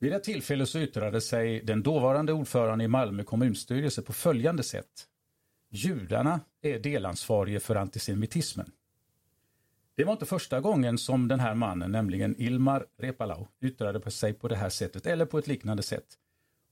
[0.00, 5.06] Vid ett tillfälle så yttrade sig den dåvarande ordföranden i Malmö kommunstyrelse på följande sätt.
[5.70, 8.72] Judarna är delansvariga för antisemitismen.
[9.94, 14.48] Det var inte första gången som den här mannen, nämligen Ilmar Repalau, yttrade sig på
[14.48, 16.06] det här sättet eller på ett liknande sätt.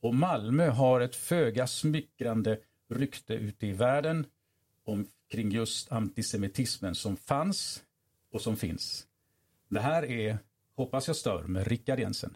[0.00, 2.58] Och Malmö har ett föga smickrande
[2.90, 4.26] rykte ute i världen
[4.84, 7.82] omkring just antisemitismen som fanns
[8.32, 9.06] och som finns.
[9.68, 10.38] Det här är
[10.78, 12.34] Hoppas jag stör med Rickard Jensen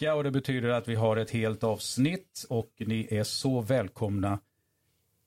[0.00, 4.38] vecka och det betyder att vi har ett helt avsnitt och ni är så välkomna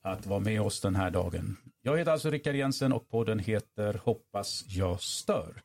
[0.01, 1.57] att vara med oss den här dagen.
[1.81, 5.61] Jag heter alltså Rickard Jensen och podden heter Hoppas jag stör.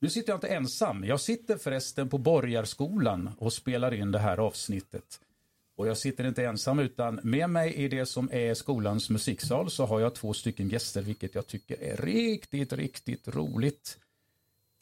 [0.00, 1.04] Nu sitter jag inte ensam.
[1.04, 5.20] Jag sitter förresten på Borgarskolan och spelar in det här avsnittet.
[5.76, 9.86] Och jag sitter inte ensam utan med mig i det som är skolans musiksal så
[9.86, 13.98] har jag två stycken gäster vilket jag tycker är riktigt, riktigt roligt.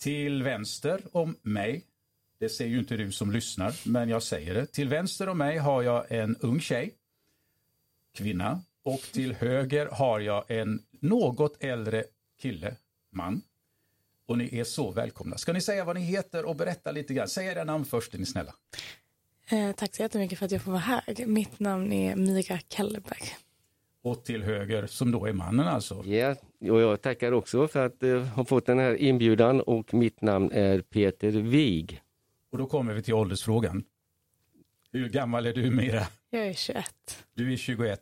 [0.00, 1.84] Till vänster om mig,
[2.38, 4.66] det ser ju inte du som lyssnar, men jag säger det.
[4.66, 6.94] Till vänster om mig har jag en ung tjej,
[8.14, 12.04] kvinna, och till höger har jag en något äldre
[12.40, 12.76] kille,
[13.10, 13.42] man.
[14.26, 15.36] Och ni är så välkomna.
[15.36, 17.28] Ska ni säga vad ni heter och berätta lite grann?
[17.28, 18.54] Säg era namn först är ni snälla.
[19.50, 21.26] Eh, tack så jättemycket för att jag får vara här.
[21.26, 23.22] Mitt namn är Mira Kelleberg.
[24.02, 26.04] Och till höger, som då är mannen alltså?
[26.04, 30.20] Ja, och jag tackar också för att uh, ha fått den här inbjudan och mitt
[30.20, 32.02] namn är Peter Wig.
[32.52, 33.84] Och då kommer vi till åldersfrågan.
[34.92, 36.06] Hur gammal är du Mira?
[36.30, 36.84] Jag är 21.
[37.34, 38.00] Du är 21.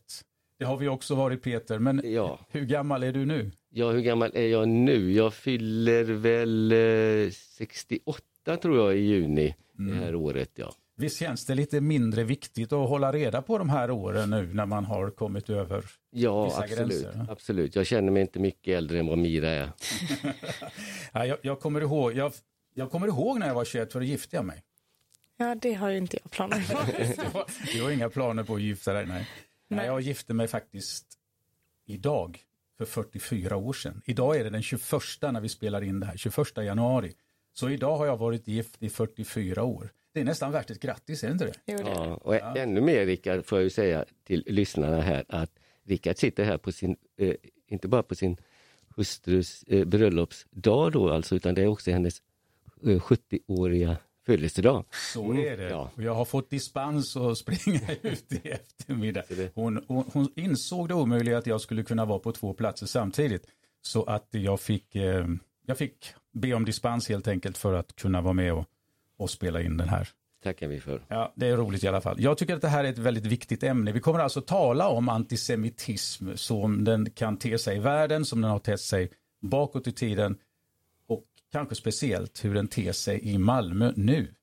[0.59, 2.39] Det har vi också varit Peter, men ja.
[2.49, 3.51] hur gammal är du nu?
[3.73, 5.13] Ja, hur gammal är jag nu?
[5.13, 9.91] Jag fyller väl eh, 68 tror jag i juni mm.
[9.91, 10.51] det här året.
[10.55, 10.75] Ja.
[10.97, 14.67] Visst känns det lite mindre viktigt att hålla reda på de här åren nu när
[14.67, 17.27] man har kommit över ja, vissa absolut, gränser?
[17.31, 17.77] absolut.
[17.77, 19.73] Jag känner mig inte mycket äldre än vad Mira är.
[21.13, 22.33] ja, jag, jag, kommer ihåg, jag,
[22.75, 24.63] jag kommer ihåg när jag var 21 för då gifte jag mig.
[25.37, 27.45] Ja, det har ju inte jag planer på.
[27.73, 29.07] du har inga planer på att gifta dig?
[29.07, 29.29] Nej.
[29.69, 29.87] nej.
[29.87, 31.07] Jag gifte mig faktiskt
[31.87, 32.39] idag
[32.81, 34.03] för 44 år sedan.
[34.05, 34.83] Idag är det den 21
[35.21, 37.13] när vi spelar in det här, 21 januari.
[37.53, 39.93] Så idag har jag varit gift i 44 år.
[40.13, 41.55] Det är nästan värt ett grattis, är det inte det?
[41.67, 41.91] Jo, det.
[41.91, 42.57] Ja, och ja.
[42.57, 45.51] ännu mer Rickard får jag ju säga till lyssnarna här att
[45.85, 47.35] Rickard sitter här på sin, eh,
[47.67, 48.37] inte bara på sin
[48.97, 52.23] hustrus eh, bröllopsdag då alltså, utan det är också hennes
[52.83, 53.97] eh, 70-åriga
[54.31, 54.85] födelsedag.
[55.15, 55.71] Så är det.
[55.71, 55.91] Ja.
[55.97, 59.23] Och jag har fått dispens att springa ut i eftermiddag.
[59.55, 63.47] Hon, hon, hon, insåg det omöjliga att jag skulle kunna vara på två platser samtidigt.
[63.83, 65.27] Så att jag fick, eh,
[65.67, 68.65] jag fick be om dispens helt enkelt för att kunna vara med och,
[69.19, 70.09] och spela in den här.
[70.45, 71.03] Tackar vi för.
[71.09, 72.21] Ja, det är roligt i alla fall.
[72.21, 73.93] Jag tycker att det här är ett väldigt viktigt ämne.
[73.93, 78.51] Vi kommer alltså tala om antisemitism som den kan te sig i världen, som den
[78.51, 79.11] har tett sig
[79.43, 80.39] bakåt i tiden
[81.53, 84.35] kanske speciellt hur den ter sig i Malmö nu.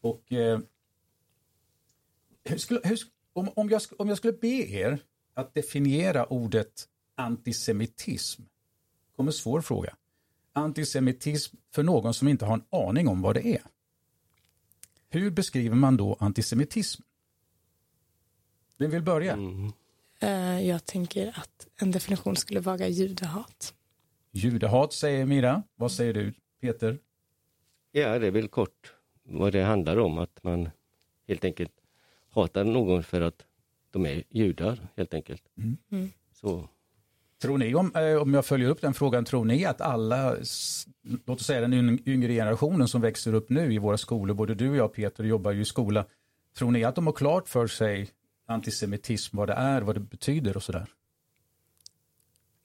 [0.00, 0.60] Och eh,
[2.44, 2.98] hur skulle, hur,
[3.32, 4.98] om, om, jag, om jag skulle be er
[5.34, 8.42] att definiera ordet antisemitism,
[9.16, 9.96] kommer svår fråga.
[10.52, 13.62] Antisemitism för någon som inte har en aning om vad det är.
[15.08, 17.02] Hur beskriver man då antisemitism?
[18.78, 19.32] Vem vill börja?
[19.32, 19.72] Mm.
[20.22, 23.74] Uh, jag tänker att en definition skulle vara judehat.
[24.32, 25.62] Judehat säger Mira.
[25.76, 26.98] Vad säger du Peter?
[27.92, 30.18] Ja, det är väl kort vad det handlar om.
[30.18, 30.70] Att man
[31.28, 31.72] helt enkelt
[32.30, 33.46] hatar någon för att
[33.90, 35.42] de är judar helt enkelt.
[35.58, 35.76] Mm.
[35.90, 36.10] Mm.
[36.32, 36.68] Så.
[37.42, 40.36] Tror ni, om, eh, om jag följer upp den frågan, tror ni att alla,
[41.24, 44.70] låt oss säga den yngre generationen som växer upp nu i våra skolor, både du
[44.70, 46.04] och jag Peter jobbar ju i skola,
[46.58, 48.10] tror ni att de har klart för sig
[48.46, 50.86] antisemitism, vad det är, vad det betyder och sådär?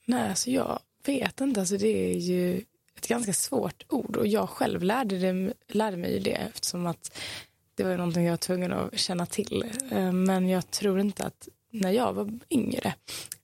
[0.05, 1.59] Nej, alltså jag vet inte.
[1.59, 2.63] Alltså det är ju
[2.97, 7.17] ett ganska svårt ord och jag själv lärde, det, lärde mig det eftersom att
[7.75, 9.65] det var någonting jag var tvungen att känna till.
[9.91, 12.93] Eh, men jag tror inte att när jag var yngre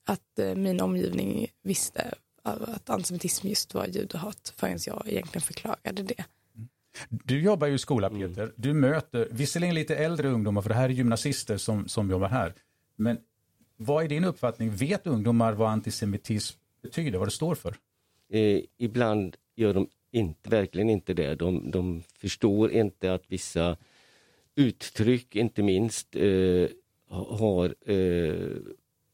[0.06, 2.14] att eh, min omgivning visste
[2.44, 6.24] att antisemitism just var judehat förrän jag egentligen förklarade det.
[7.10, 8.20] Du jobbar ju i skola mm.
[8.20, 8.54] Peter.
[8.56, 12.54] Du möter visserligen lite äldre ungdomar för det här är gymnasister som, som jobbar här.
[12.96, 13.18] Men
[13.78, 14.72] vad är din uppfattning?
[14.72, 17.76] Vet ungdomar vad antisemitism betyder, vad det står för?
[18.30, 21.36] Eh, ibland gör de inte, verkligen inte det.
[21.36, 23.78] De, de förstår inte att vissa
[24.56, 26.68] uttryck, inte minst, eh,
[27.08, 28.58] har eh,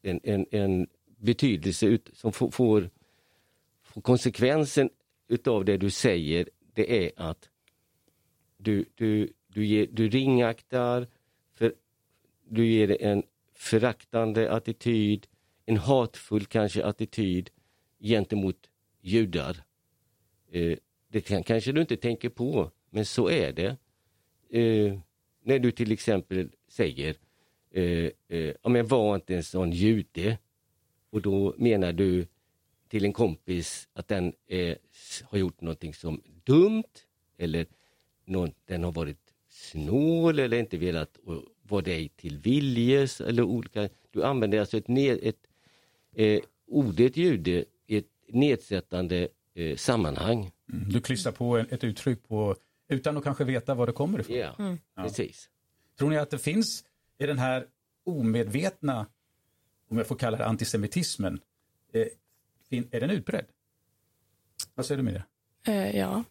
[0.01, 0.87] en, en, en,
[1.21, 2.89] betydelse ut, som får, får,
[3.83, 4.89] får konsekvensen
[5.27, 7.49] utav det du säger, det är att
[8.57, 11.07] du, du, du, ger, du ringaktar,
[11.53, 11.73] för,
[12.47, 13.23] du ger en
[13.53, 15.27] föraktande attityd,
[15.65, 17.49] en hatfull kanske attityd
[17.99, 18.69] gentemot
[19.01, 19.57] judar.
[20.51, 23.77] Eh, det kan, kanske du inte tänker på, men så är det.
[24.59, 24.99] Eh,
[25.43, 27.15] när du till exempel säger,
[27.71, 30.37] eh, eh, men var inte en sån jude.
[31.09, 32.27] Och då menar du
[32.87, 34.77] till en kompis att den eh,
[35.23, 36.83] har gjort någonting som dumt
[37.37, 37.65] eller
[38.25, 41.19] någon, den har varit snål eller inte velat
[41.61, 43.89] vara dig till viljes eller olika.
[44.11, 44.89] Du använder alltså ett,
[45.23, 45.47] ett
[46.15, 47.65] eh, ordet jude
[48.29, 50.51] nedsättande eh, sammanhang.
[50.73, 50.89] Mm.
[50.89, 52.55] Du klistrar på ett uttryck på,
[52.87, 54.35] utan att kanske veta var det kommer ifrån.
[54.35, 54.77] Yeah, mm.
[54.95, 55.49] Ja, precis.
[55.99, 56.85] Tror ni att det finns
[57.17, 57.65] i den här
[58.05, 59.05] omedvetna,
[59.89, 61.39] om jag får kalla det antisemitismen,
[61.93, 62.07] eh,
[62.91, 63.45] är den utbredd?
[64.75, 65.23] Vad säger du med det?
[65.71, 66.23] Eh, ja,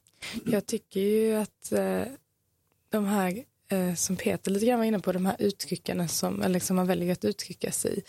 [0.44, 2.02] jag tycker ju att eh,
[2.88, 6.60] de här, eh, som Peter lite grann var inne på, de här uttrycken som, eller
[6.60, 8.02] som man väljer att uttrycka sig i.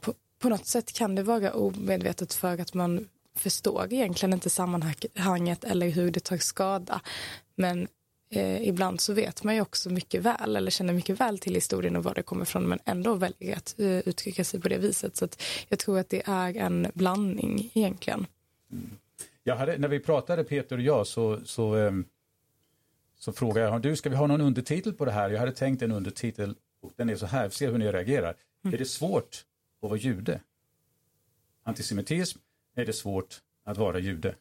[0.00, 5.64] På, på något sätt kan det vara omedvetet för att man förstår egentligen inte sammanhanget
[5.64, 7.00] eller hur det tar skada.
[7.54, 7.88] Men
[8.30, 11.96] eh, ibland så vet man ju också mycket väl eller känner mycket väl till historien
[11.96, 15.16] och var det kommer ifrån men ändå väljer att eh, uttrycka sig på det viset.
[15.16, 15.28] Så
[15.68, 18.26] jag tror att det är en blandning egentligen.
[18.72, 18.90] Mm.
[19.44, 21.92] Jag hade, när vi pratade Peter och jag så, så, eh,
[23.18, 25.30] så frågade jag, du ska vi ha någon undertitel på det här?
[25.30, 26.54] Jag hade tänkt en undertitel
[26.96, 28.36] den är så här, se hur ni reagerar.
[28.64, 28.74] Mm.
[28.74, 29.44] Är det svårt
[29.86, 30.40] att vara jude?
[31.64, 32.38] Antisemitism,
[32.74, 34.34] är det svårt att vara jude?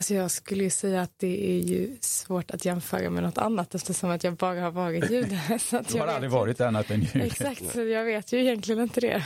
[0.00, 3.74] Alltså jag skulle ju säga att det är ju svårt att jämföra med något annat
[3.74, 5.58] eftersom att jag bara har varit jude.
[5.58, 7.26] Så att du har aldrig varit annat än jude.
[7.26, 9.24] Exakt, så jag vet ju egentligen inte det.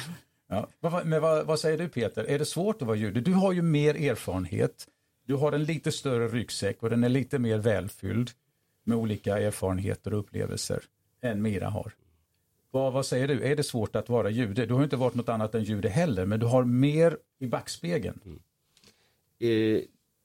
[0.49, 0.69] Ja.
[1.05, 3.21] Men vad, vad, säger du Peter, är det svårt att vara jude?
[3.21, 4.89] Du har ju mer erfarenhet,
[5.27, 8.31] du har en lite större ryggsäck och den är lite mer välfylld
[8.85, 10.83] med olika erfarenheter och upplevelser
[11.23, 11.93] än Mira har.
[12.75, 14.67] Vad, vad säger du, är det svårt att vara jude?
[14.67, 18.21] Du har inte varit något annat än jude heller, men du har mer i backspegeln.
[18.25, 18.41] Mm.
[19.39, 19.83] Eh,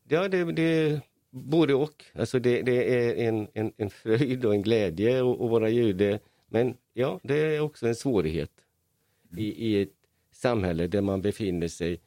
[0.07, 2.05] ja, det, det både och.
[2.13, 6.19] Alltså det, det är en, en, en fröjd och en glädje att, vara jude.
[6.47, 8.51] Men ja, det är också en svårighet
[9.37, 9.93] i, i ett
[10.31, 12.01] samhälle där man befinner sig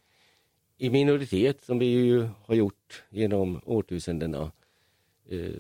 [0.79, 4.53] i minoritet som vi ju har gjort genom årtusendena.
[5.29, 5.55] Eh,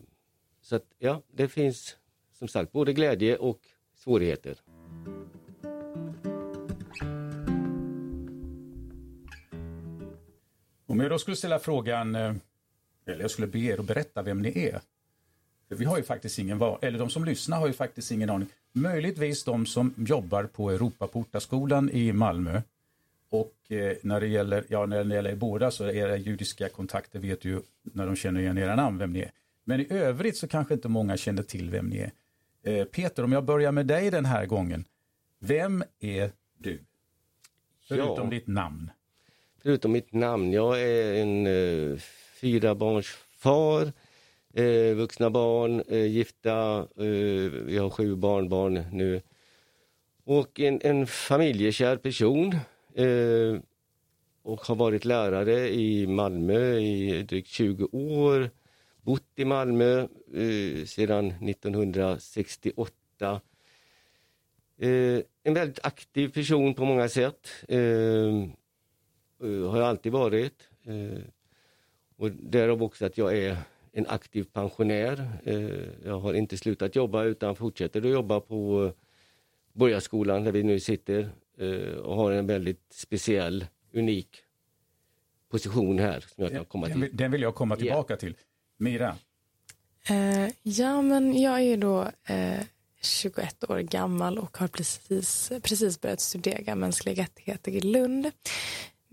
[0.60, 1.96] så att ja, det finns
[2.32, 3.60] som sagt både glädje och
[3.94, 4.56] svårigheter.
[10.92, 12.34] Om jag då skulle ställa frågan, eh,
[13.06, 14.80] eller jag skulle be er att berätta vem ni är.
[15.68, 18.48] För vi har ju faktiskt ingen, eller de som lyssnar har ju faktiskt ingen aning.
[18.72, 22.62] Möjligtvis de som jobbar på Europaportaskolan i Malmö.
[23.30, 27.44] Och eh, när det gäller, ja när det gäller båda så era judiska kontakter vet
[27.44, 29.30] ju när de känner igen era namn vem ni är.
[29.64, 32.12] Men i övrigt så kanske inte många känner till vem ni är.
[32.62, 34.84] Eh, Peter, om jag börjar med dig den här gången.
[35.38, 36.80] Vem är du?
[37.88, 38.30] Förutom ja.
[38.30, 38.90] ditt namn.
[39.62, 40.52] Förutom mitt namn.
[40.52, 41.98] Jag är en eh,
[42.40, 43.06] fyra barns
[43.38, 43.92] far.
[44.54, 46.78] Eh, vuxna barn, eh, gifta.
[46.96, 49.22] Eh, vi har sju barnbarn nu.
[50.24, 52.56] Och en, en familjekär person.
[52.94, 53.60] Eh,
[54.42, 58.50] och har varit lärare i Malmö i drygt 20 år
[59.02, 60.00] bott i Malmö
[60.34, 63.40] eh, sedan 1968.
[64.80, 67.48] Eh, en väldigt aktiv person på många sätt.
[67.68, 68.48] Eh,
[69.42, 70.68] Eh, eh har jag alltid varit.
[70.84, 71.22] Eh,
[72.16, 73.56] och därav också att jag är
[73.92, 75.28] en aktiv pensionär.
[75.44, 78.92] Eh, jag har inte slutat jobba utan fortsätter att jobba på
[79.72, 81.30] Borgarskolan där vi nu sitter
[82.02, 84.44] och har en väldigt speciell, unik
[85.50, 87.10] position här som jag kan komma till.
[87.12, 88.20] Den vill jag komma tillbaka yeah.
[88.20, 88.36] till.
[88.76, 89.16] Mira?
[90.08, 92.60] Eh, ja, men jag är då eh,
[93.02, 98.30] 21 år gammal och har precis, precis börjat studera mänskliga rättigheter i Lund.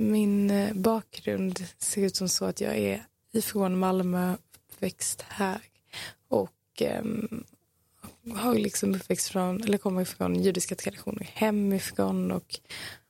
[0.02, 4.36] Min eh, bakgrund ser ut som så att jag är ifrån Malmö,
[4.80, 5.62] växt här
[6.28, 7.44] och um,
[8.36, 12.60] har liksom uppväxt från, eller kommer ifrån judiska traditioner hemifrån och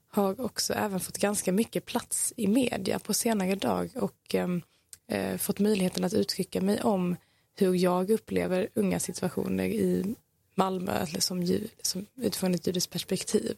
[0.08, 4.62] har också även fått ganska mycket plats i media på senare dag och um,
[5.08, 7.16] eh, fått möjligheten att uttrycka mig om
[7.56, 10.16] hur jag upplever unga situationer i
[10.56, 13.58] Malmö eller som, som utifrån ett judiskt perspektiv.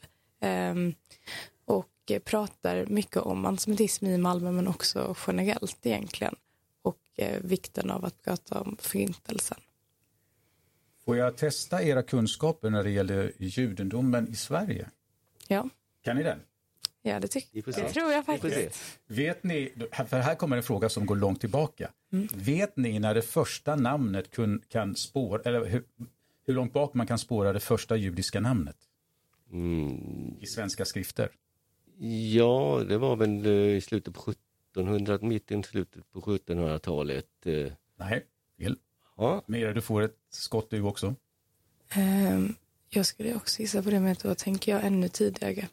[0.71, 0.95] Um,
[2.24, 6.36] pratar mycket om antisemitism i Malmö men också generellt egentligen.
[6.81, 9.58] Och eh, vikten av att prata om förintelsen.
[11.05, 14.89] Får jag testa era kunskaper när det gäller judendomen i Sverige?
[15.48, 15.70] Ja.
[16.03, 16.39] Kan ni den?
[17.01, 17.89] Ja, det, tyck- Vi får det se.
[17.89, 19.00] tror jag faktiskt.
[19.08, 19.74] Vet ni,
[20.08, 21.91] för här kommer en fråga som går långt tillbaka.
[22.34, 25.84] Vet ni när det första namnet kun, kan spåra, eller hur,
[26.46, 28.75] hur långt bak man kan spåra det första judiska namnet
[29.51, 30.38] Mm.
[30.41, 31.29] i svenska skrifter?
[32.08, 34.31] Ja, det var väl eh, i slutet på
[34.74, 37.25] 1700, mitten slutet på 1700-talet.
[37.46, 37.72] eh.
[37.96, 38.25] Nej,
[38.58, 38.77] fel.
[39.17, 41.15] Ja, Mira, du får ett skott du också.
[41.89, 42.55] Ehm,
[42.89, 45.67] jag skulle också gissa på det, men då tänker jag ännu tidigare.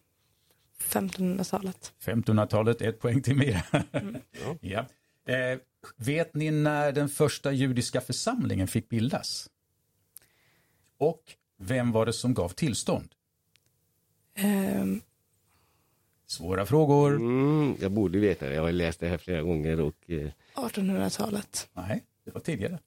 [0.80, 1.92] 1500-talet.
[2.00, 3.62] 1500-talet, ett poäng till Mira.
[3.70, 4.56] Ja.
[4.60, 4.86] ja.
[5.34, 5.58] Eh,
[5.96, 9.50] vet ni när den första judiska församlingen fick bildas?
[10.98, 11.22] Och
[11.58, 13.08] vem var det som gav tillstånd?
[14.34, 15.00] Ehm,
[16.28, 17.16] Svåra frågor.
[17.16, 18.54] mm, jag borde veta det.
[18.54, 21.68] Jag har läst det här flera gånger och eh, 1800-talet.
[21.72, 22.78] Nej, det var tidigare.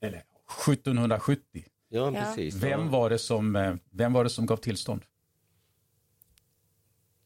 [0.00, 0.24] Eller
[0.66, 1.64] 1770.
[1.88, 2.20] ja, Ja.
[2.20, 2.54] precis.
[2.54, 5.02] Vem var det som, eh, vem var det som gav tillstånd?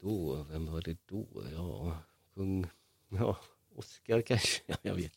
[0.00, 1.26] Då, vem var det då?
[1.52, 1.98] Ja,
[2.34, 2.66] kung,
[3.08, 3.36] ja,
[3.76, 4.62] Oskar kanske?
[4.66, 5.12] Ja, jag vet.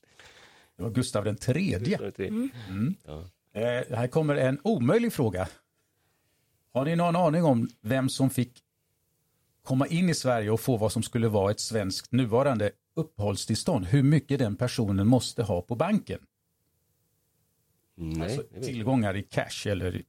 [0.76, 2.12] Det var Gustav den tredje.
[2.18, 2.96] Mm.
[3.06, 3.20] Ja.
[3.54, 5.48] Eh, här kommer en omöjlig fråga.
[6.74, 8.64] Har ni någon aning om vem som fick
[9.64, 13.86] komma in i Sverige och få vad som skulle vara ett svenskt nuvarande uppehållstillstånd?
[13.86, 16.20] Hur mycket den personen måste ha på banken?
[17.96, 20.06] Nej, alltså tillgångar i cash eller i,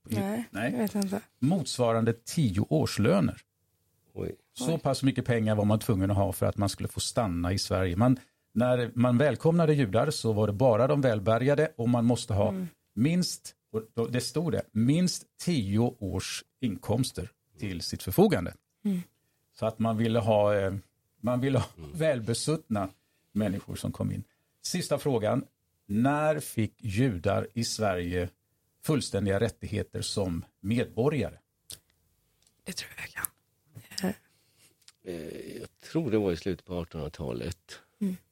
[0.50, 1.20] Nej, jag vet inte.
[1.38, 3.40] motsvarande tio årslöner.
[4.14, 4.34] Oj.
[4.58, 7.52] Så pass mycket pengar var man tvungen att ha för att man skulle få stanna
[7.52, 7.96] i Sverige.
[7.96, 8.18] Man,
[8.54, 12.54] när man välkomnade judar så var det bara de välbärgade och man måste ha
[12.94, 18.54] minst, och då- det stod det, minst tio års inkomster till sitt förfogande.
[19.62, 20.74] Så att man ville ha, eh,
[21.20, 22.88] man ville ha välbesuttna
[23.32, 24.24] människor som kom in.
[24.62, 25.44] Sista frågan.
[25.86, 28.28] När fick judar i Sverige
[28.84, 31.38] fullständiga rättigheter som medborgare?
[32.64, 34.10] Det tror jag kan.
[35.04, 35.14] Eh,
[35.60, 37.58] Jag tror det var i slutet på 1800-talet.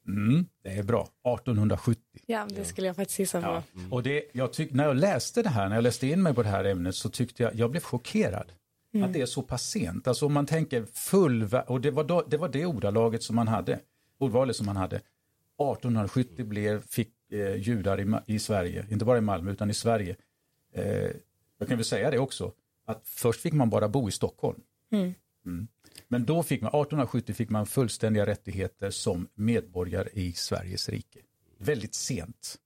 [0.06, 1.02] Mm, det är bra.
[1.02, 2.02] 1870.
[2.26, 3.46] Ja, det skulle jag faktiskt gissa på.
[3.48, 3.62] Ja.
[3.90, 6.42] Och det, jag tyck, när jag läste det här, när jag läste in mig på
[6.42, 8.52] det här ämnet så tyckte jag, jag blev chockerad.
[8.92, 10.08] Att det är så pass sent.
[10.08, 13.48] Alltså om man tänker full, och det var, då, det var det ordalaget som man
[13.48, 13.80] hade,
[14.18, 14.96] ordvalet som man hade.
[14.96, 20.16] 1870 blev, fick eh, judar i, i Sverige, inte bara i Malmö utan i Sverige.
[20.74, 21.10] Eh,
[21.58, 22.52] jag kan väl säga det också,
[22.86, 24.60] att först fick man bara bo i Stockholm.
[24.92, 25.14] Mm.
[26.08, 31.18] Men då fick man, 1870 fick man fullständiga rättigheter som medborgare i Sveriges rike.
[31.58, 32.56] Väldigt sent.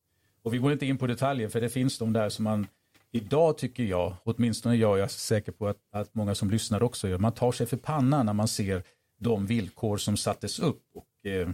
[0.42, 2.66] Och vi går inte in på detaljer för det finns de där som man
[3.14, 7.08] idag tycker jag, åtminstone jag, jag är säker på att, att många som lyssnar också
[7.08, 8.82] gör, man tar sig för pannan när man ser
[9.18, 10.82] de villkor som sattes upp.
[10.94, 11.48] Och, eh,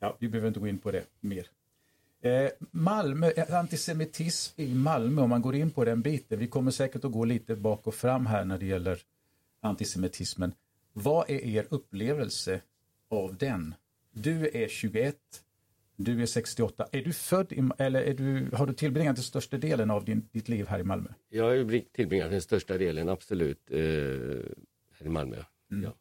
[0.00, 1.46] ja, vi behöver inte gå in på det mer.
[2.22, 6.70] Eh, Malmö, eh, antisemitism i Malmö, om man går in på den biten, vi kommer
[6.70, 8.98] säkert att gå lite bak och fram här när det gäller
[9.60, 10.52] antisemitismen.
[10.92, 12.60] Vad är er upplevelse
[13.10, 13.74] av den?
[14.12, 15.16] Du är 21,
[16.04, 16.88] du är 68.
[16.92, 20.28] Är du född i, eller är du, har du tillbringat den största delen av din,
[20.32, 21.08] ditt liv här i Malmö?
[21.28, 25.36] Jag har tillbringat den största delen, absolut, eh, här i Malmö.
[25.68, 25.94] Ja.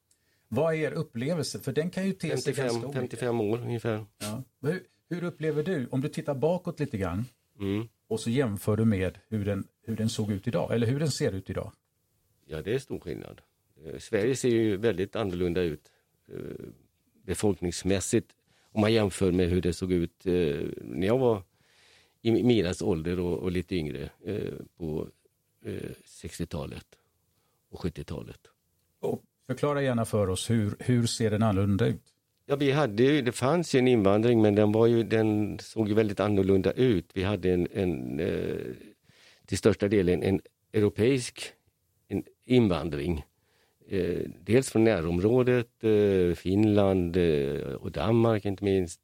[0.48, 1.60] Vad är er upplevelse?
[1.60, 3.00] För den kan ju te sig ganska 55, olika.
[3.00, 4.06] 55 år ungefär.
[4.18, 4.44] Ja.
[4.62, 7.25] Hur, hur upplever du, om du tittar bakåt lite grann
[7.60, 7.88] Mm.
[8.08, 11.12] och så jämför du med hur den, hur den såg ut idag, eller hur den
[11.12, 11.72] ser ut idag?
[12.46, 13.41] Ja, det är stor skillnad.
[13.86, 15.91] Eh, Sverige ser ju väldigt annorlunda ut
[16.27, 16.36] eh,
[17.25, 18.32] befolkningsmässigt
[18.71, 20.33] om man jämför med hur det såg ut eh,
[20.81, 21.43] när jag var
[22.21, 25.07] i Miras ålder och, och lite yngre eh, på
[25.65, 26.85] eh, 60-talet
[27.69, 28.39] och 70-talet.
[28.99, 32.13] Och förklara gärna för oss, hur, hur ser den annorlunda ut?
[32.45, 35.88] Ja, vi hade ju, det fanns ju en invandring men den, var ju, den såg
[35.88, 37.11] ju väldigt annorlunda ut.
[37.13, 38.57] Vi hade en, en eh,
[39.45, 40.41] till största delen en
[40.73, 41.53] europeisk
[42.45, 43.25] invandring.
[43.91, 49.01] Eh, dels från närområdet, eh, Finland eh, och Danmark inte minst.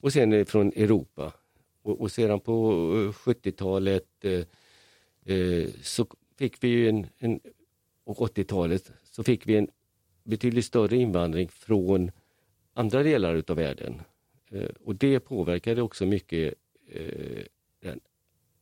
[0.00, 1.32] Och sen eh, från Europa.
[1.82, 4.44] Och, och sedan på eh, 70-talet eh,
[5.36, 6.06] eh, så
[6.38, 7.40] fick vi ju en, en
[8.04, 9.68] och 80-talet så fick vi en
[10.24, 12.10] betydligt större invandring från
[12.74, 14.02] andra delar utav världen.
[14.50, 16.54] Eh, och det påverkade också mycket
[16.88, 17.44] eh,
[17.80, 18.00] den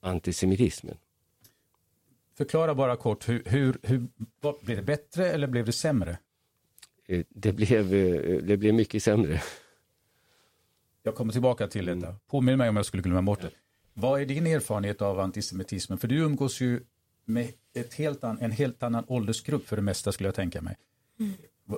[0.01, 0.97] antisemitismen.
[2.41, 4.09] Förklara bara kort, hur, hur, hur,
[4.41, 6.19] vad, blev det bättre eller blev det sämre?
[7.07, 9.43] Eh, det, blev, eh, det blev mycket sämre.
[11.03, 12.15] Jag kommer tillbaka till detta.
[12.27, 13.51] Påminn mig om jag skulle glömma bort det.
[13.95, 15.99] Vad är din erfarenhet av antisemitismen?
[15.99, 16.81] För du umgås ju
[17.25, 20.77] med ett helt an, en helt annan åldersgrupp för det mesta skulle jag tänka mig.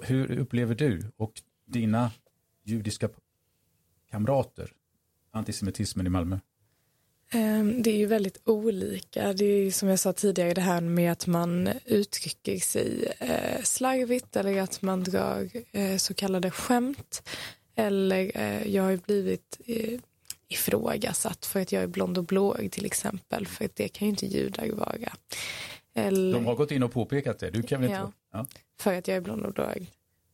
[0.02, 1.32] Hur upplever du och
[1.66, 2.10] dina
[2.64, 3.08] judiska
[4.10, 4.72] kamrater
[5.30, 6.38] antisemitismen i Malmö?
[7.34, 9.32] Ehm, det är ju väldigt olika.
[9.32, 14.36] Det är som jag sa tidigare det här med att man uttrycker sig eh, slarvigt
[14.36, 17.28] eller att man drar eh, så kallade skämt.
[17.74, 19.60] Eller eh, jag har blivit
[20.48, 23.46] ifrågasatt för att jag är blond och blåögd till exempel.
[23.46, 25.12] För att det kan ju inte judar vara.
[25.94, 27.50] Eller, De har gått in och påpekat det.
[27.50, 28.12] Du kan väl inte...
[28.32, 28.46] Ja,
[28.80, 29.86] för att jag är blond och blåögd.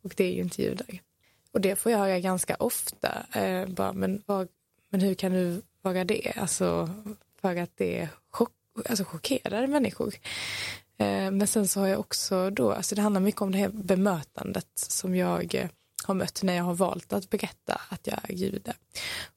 [0.03, 1.01] Och det är ju inte judar.
[1.53, 3.27] Och det får jag höra ganska ofta.
[3.69, 4.49] bara, men, var,
[4.91, 6.33] men hur kan du vara det.
[6.37, 6.91] Alltså
[7.41, 8.53] för att det chock,
[8.89, 10.15] alltså chockerar människor.
[10.99, 13.69] Eh, men sen så har jag också då, alltså det handlar mycket om det här
[13.69, 15.69] bemötandet som jag eh,
[16.05, 18.75] har mött när jag har valt att berätta att jag är jude.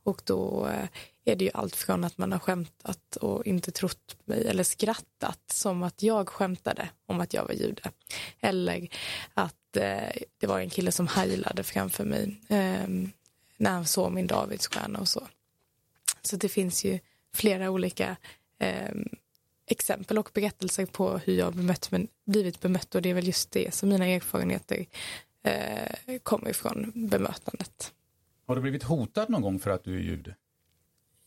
[0.03, 0.87] Och då eh,
[1.25, 5.39] är det ju allt från att man har skämtat och inte trott mig eller skrattat
[5.51, 7.91] som att jag skämtade om att jag var jude.
[8.39, 8.89] Eller
[9.33, 12.41] att eh, det var en kille som heilade framför mig
[13.57, 15.27] när han såg min Davidsstjärna och så.
[16.21, 16.99] Så det finns ju
[17.33, 18.17] flera olika
[18.59, 18.91] eh,
[19.67, 23.51] exempel och berättelser på hur jag bemött, men blivit bemött och det är väl just
[23.51, 24.85] det som mina erfarenheter
[25.43, 27.93] eh, kommer ifrån bemötandet.
[28.47, 30.35] Har du blivit hotad någon gång för att du är jude?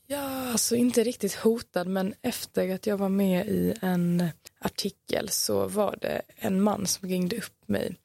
[0.07, 5.67] Ja, alltså inte riktigt hotad, men efter att jag var med i en artikel så
[5.69, 7.97] var det en man som ringde upp mig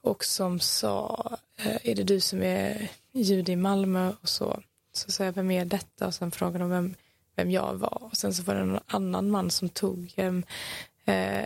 [0.00, 4.12] och som sa, eh, är det du som är jude i Malmö?
[4.20, 4.62] Och så
[4.96, 6.06] så sa jag, vem är detta?
[6.06, 6.94] Och sen frågade de vem,
[7.36, 8.02] vem jag var.
[8.02, 11.44] Och sen så var det en annan man som tog eh,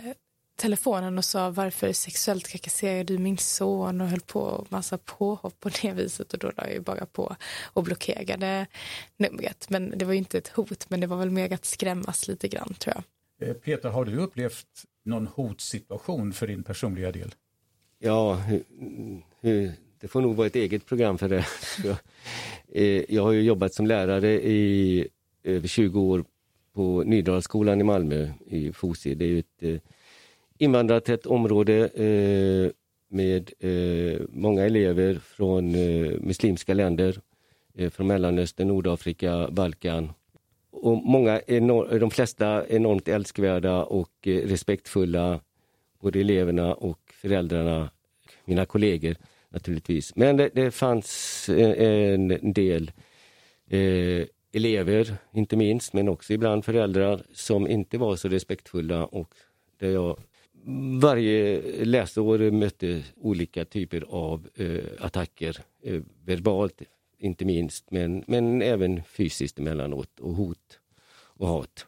[0.59, 5.69] telefonen och sa varför sexuellt trakasserar du min son och höll på massa påhopp på
[5.81, 8.67] det viset och då la jag bara på och blockerade
[9.17, 9.69] numret.
[9.69, 12.47] Men det var ju inte ett hot men det var väl mer att skrämmas lite
[12.47, 13.03] grann tror jag.
[13.49, 17.35] Eh, Peter, har du upplevt någon hotsituation för din personliga del?
[17.99, 18.63] Ja, hur,
[19.39, 21.45] hur, det får nog vara ett eget program för det.
[22.71, 25.07] Eh, jag har ju jobbat som lärare i
[25.43, 26.23] över 20 år
[26.73, 29.15] på Nydalsskolan i Malmö i Fosie.
[29.15, 29.75] Det är ett eh,
[30.57, 32.71] invandrartätt område eh,
[33.07, 33.51] med
[34.29, 35.71] många elever från
[36.27, 37.19] muslimska länder,
[37.89, 40.11] från Mellanöstern, Nordafrika, Balkan.
[40.71, 41.41] Och många,
[41.99, 45.39] de flesta enormt älskvärda och respektfulla,
[45.99, 47.89] både eleverna och föräldrarna,
[48.45, 49.15] mina kollegor
[49.49, 50.15] naturligtvis.
[50.15, 52.91] Men det, det fanns en, en del
[53.69, 59.33] eh, elever, inte minst, men också ibland föräldrar som inte var så respektfulla och
[59.77, 60.19] där jag
[61.01, 66.81] varje läsår mötte olika typer av eh, attacker, eh, verbalt
[67.17, 70.79] inte minst, men, men även fysiskt emellanåt och hot
[71.11, 71.85] och hat.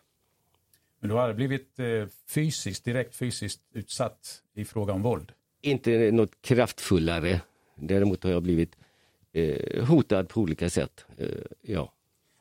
[0.99, 5.31] Men du har blivit eh, fysiskt, direkt fysiskt utsatt i fråga om våld?
[5.61, 7.41] Inte något kraftfullare
[7.75, 8.75] Däremot har jag blivit
[9.33, 11.05] eh, hotad på olika sätt.
[11.17, 11.27] Eh,
[11.61, 11.93] ja.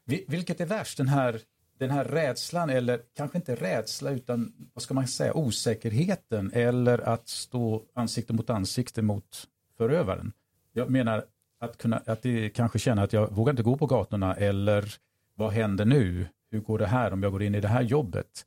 [0.05, 1.41] Vilket är värst, den här,
[1.79, 7.29] den här rädslan eller kanske inte rädsla utan vad ska man säga, osäkerheten eller att
[7.29, 10.33] stå ansikte mot ansikte mot förövaren?
[10.73, 11.25] Jag menar
[11.59, 14.95] att, kunna, att det kanske känna att jag vågar inte gå på gatorna eller
[15.35, 16.27] vad händer nu?
[16.51, 18.47] Hur går det här om jag går in i det här jobbet?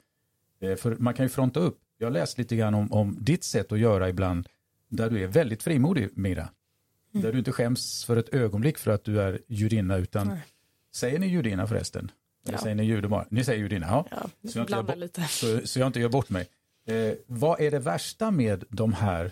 [0.59, 1.79] Eh, för man kan ju fronta upp.
[1.97, 4.47] Jag har läst lite grann om, om ditt sätt att göra ibland
[4.89, 6.49] där du är väldigt frimodig Mira.
[7.13, 7.25] Mm.
[7.25, 10.39] Där du inte skäms för ett ögonblick för att du är judinna utan Nej.
[10.95, 12.11] Säger ni judinna förresten?
[12.47, 13.25] Eller säger ni jude bara?
[13.29, 14.05] Ni säger judinna, ja.
[14.11, 15.21] ja så, jag inte lite.
[15.21, 16.47] Så, så, jag inte gör bort mig.
[16.85, 19.31] Eh, vad är det värsta med de här,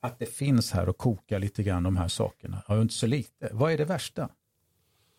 [0.00, 2.62] att det finns här och kokar lite grann de här sakerna?
[2.68, 3.48] Ja, inte så lite.
[3.52, 4.22] Vad är det värsta?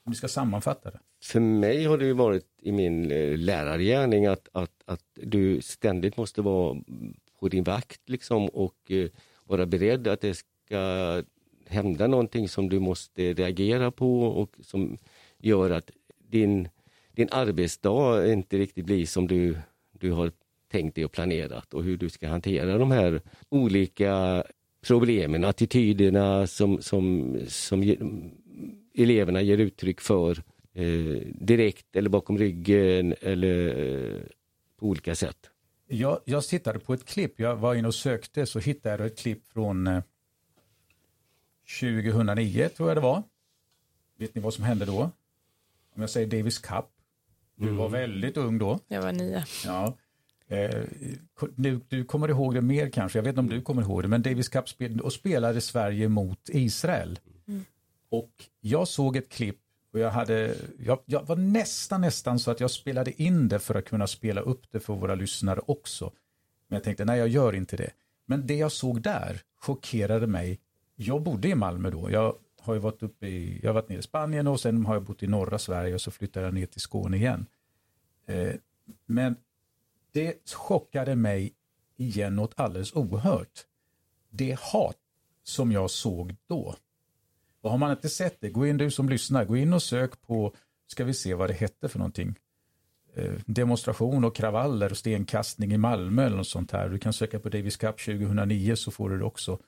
[0.05, 0.99] Om vi ska sammanfatta det.
[1.23, 6.17] För mig har det ju varit i min eh, lärargärning att, att, att du ständigt
[6.17, 6.81] måste vara
[7.39, 9.09] på din vakt liksom och eh,
[9.45, 11.23] vara beredd att det ska
[11.67, 14.97] hända någonting som du måste reagera på och som
[15.37, 16.69] gör att din,
[17.11, 19.57] din arbetsdag inte riktigt blir som du,
[19.91, 20.31] du har
[20.71, 24.43] tänkt dig och planerat och hur du ska hantera de här olika
[24.87, 27.95] problemen, attityderna som, som, som
[28.93, 34.21] eleverna ger uttryck för eh, direkt eller bakom ryggen eller eh,
[34.79, 35.49] på olika sätt.
[35.87, 39.19] Jag, jag tittade på ett klipp, jag var inne och sökte så hittade jag ett
[39.19, 40.03] klipp från eh,
[41.81, 43.23] 2009 tror jag det var.
[44.17, 45.11] Vet ni vad som hände då?
[45.95, 46.85] Om jag säger Davis Cup.
[47.55, 47.77] Du mm.
[47.77, 48.79] var väldigt ung då.
[48.87, 49.45] Jag var nio.
[49.65, 49.97] Ja.
[50.47, 50.81] Eh,
[51.55, 54.07] du, du, kommer ihåg det mer kanske, jag vet inte om du kommer ihåg det,
[54.07, 57.19] men Davis Cup spel, och spelade Sverige mot Israel.
[57.47, 57.65] Mm.
[58.09, 59.59] Och jag såg ett klipp
[59.93, 63.75] och jag, hade, jag, jag, var nästan nästan så att jag spelade in det för
[63.75, 66.11] att kunna spela upp det för våra lyssnare också.
[66.67, 67.91] Men jag tänkte nej, jag gör inte det.
[68.25, 70.59] Men det jag såg där chockerade mig
[70.95, 72.11] jag bodde i Malmö då.
[72.11, 75.03] Jag har varit uppe i, jag har varit nere i Spanien och sen har jag
[75.03, 77.45] bott i norra Sverige och så flyttade jag ner till Skåne igen.
[78.25, 78.53] Eh,
[79.05, 79.35] men
[80.11, 81.53] det chockade mig
[81.97, 83.65] igen något alldeles oerhört.
[84.29, 84.97] Det hat
[85.43, 86.75] som jag såg då.
[87.61, 90.21] Och har man inte sett det, gå in du som lyssnar, gå in och sök
[90.21, 90.55] på,
[90.87, 92.35] ska vi se vad det hette för någonting.
[93.15, 96.89] Eh, demonstration och kravaller och stenkastning i Malmö eller något sånt här.
[96.89, 99.59] Du kan söka på Davis Cup 2009 så får du det också.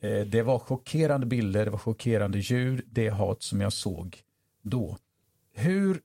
[0.00, 4.22] Eh, det var chockerande bilder, det var chockerande ljud, det hat som jag såg
[4.62, 4.98] då.
[5.52, 6.00] Hur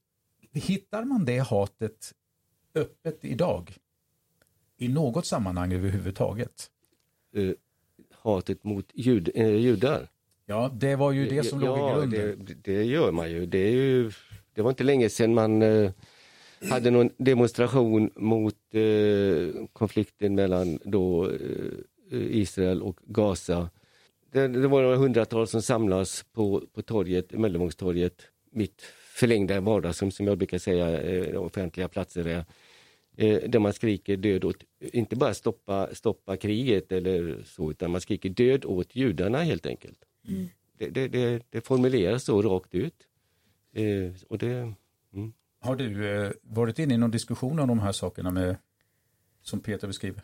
[0.53, 2.13] hittar man det hatet
[2.75, 3.77] öppet idag?
[4.77, 6.69] I något sammanhang överhuvudtaget?
[7.37, 7.53] Uh,
[8.11, 10.09] hatet mot jud, uh, judar?
[10.45, 12.45] Ja, det var ju det som ja, låg i grunden.
[12.45, 13.45] Det, det, gör man ju.
[13.45, 14.11] Det, är ju.
[14.53, 15.91] det var inte länge sedan man uh,
[16.69, 18.55] hade någon demonstration mot
[19.73, 21.31] konflikten mellan då
[22.11, 23.69] Israel och Gaza.
[24.31, 28.81] Det, det var några hundratal som samlas på, på torget, Möllevångstorget, mitt
[29.15, 32.45] förlängda vardagsrum som jag brukar säga, eh, offentliga platser är.
[33.17, 38.01] Eh, där man skriker död åt, inte bara stoppa, stoppa kriget eller så, utan man
[38.01, 40.05] skriker död åt judarna helt enkelt.
[40.27, 40.47] Mm.
[40.77, 43.07] Det, det, det, det, formuleras så rakt ut.
[43.73, 44.73] Eh, och det,
[45.13, 45.33] mm.
[45.59, 48.55] Har du eh, varit inne i någon diskussion om de här sakerna med,
[49.41, 50.23] som Peter beskriver?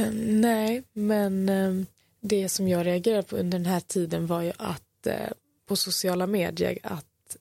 [0.00, 1.84] Eh, nej, men eh,
[2.22, 5.30] det som jag reagerade på under den här tiden var ju att eh,
[5.68, 7.36] på sociala medier att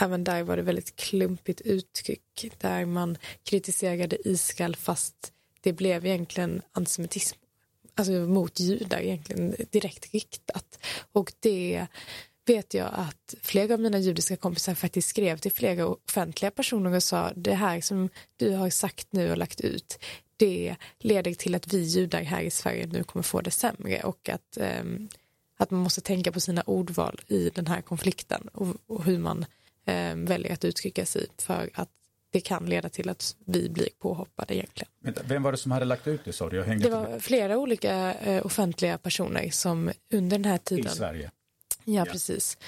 [0.00, 6.62] även där var det väldigt klumpigt uttryck där man kritiserade Israel fast det blev egentligen
[6.72, 7.38] antisemitism
[7.96, 10.78] alltså mot judar egentligen direkt riktat.
[11.12, 11.86] Och det
[12.46, 17.02] vet jag att flera av mina judiska kompisar faktiskt skrev till flera offentliga personer och
[17.02, 19.98] sa det här som du har sagt nu och lagt ut
[20.36, 24.28] det leder till att vi judar här i Sverige nu kommer få det sämre och
[24.28, 25.08] att, um,
[25.56, 29.46] att man måste tänka på sina ordval i den här konflikten och, och hur man
[29.84, 31.88] eh, väljer att uttrycka sig för att
[32.30, 34.90] det kan leda till att vi blir påhoppade egentligen.
[35.24, 36.64] vem var det som hade lagt ut det sa du?
[36.64, 37.20] det var till...
[37.20, 40.92] flera olika eh, offentliga personer som under den här tiden.
[40.92, 41.30] I Sverige?
[41.84, 42.12] Ja, ja.
[42.12, 42.58] precis.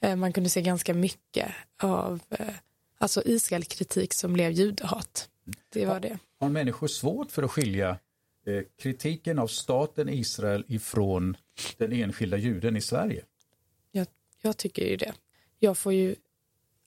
[0.00, 1.48] Eh, man kunde se ganska mycket
[1.82, 2.54] av eh,
[2.98, 5.28] alltså Israel-kritik som blev judehat.
[5.68, 6.18] Det var det.
[6.40, 7.98] Har människor svårt för att skilja
[8.46, 11.36] eh, kritiken av staten Israel ifrån
[11.76, 13.24] den enskilda juden i Sverige?
[13.92, 14.06] Jag,
[14.42, 15.12] jag tycker ju det.
[15.58, 16.14] Jag får ju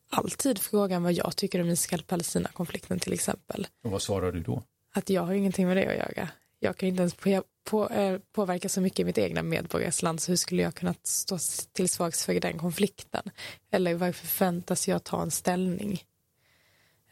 [0.10, 3.68] alltid frågan vad jag tycker om Israel-Palestina-konflikten till exempel.
[3.84, 4.64] Och vad svarar du då?
[4.94, 6.30] Att jag har ingenting med det att göra.
[6.60, 10.32] Jag kan inte ens på, på, eh, påverka så mycket i mitt egna medborgarsland så
[10.32, 11.38] hur skulle jag kunna stå
[11.72, 13.24] till svars för den konflikten?
[13.72, 16.04] Eller varför förväntas jag ta en ställning?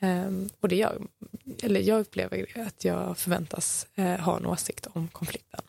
[0.01, 1.01] Um, och det gör,
[1.63, 5.62] eller jag upplever att jag förväntas uh, ha en åsikt om konflikten.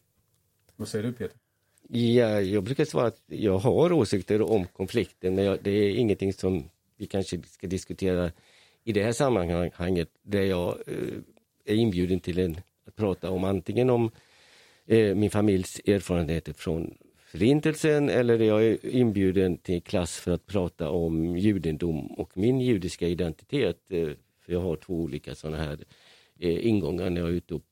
[0.77, 1.37] Vad säger du Peter?
[1.89, 6.33] Ja, jag brukar svara att jag har åsikter om konflikten men jag, det är ingenting
[6.33, 8.33] som vi kanske ska diskutera
[8.85, 10.95] i det här sammanhanget där jag eh,
[11.65, 14.11] är inbjuden till en, att prata om antingen om
[14.87, 16.95] eh, min familjs erfarenheter från
[17.31, 23.09] Förintelsen eller jag är inbjuden till klass för att prata om judendom och min judiska
[23.09, 23.91] identitet.
[23.91, 24.09] Eh,
[24.41, 25.79] för jag har två olika sådana här
[26.41, 27.63] ingångar när jag är ute och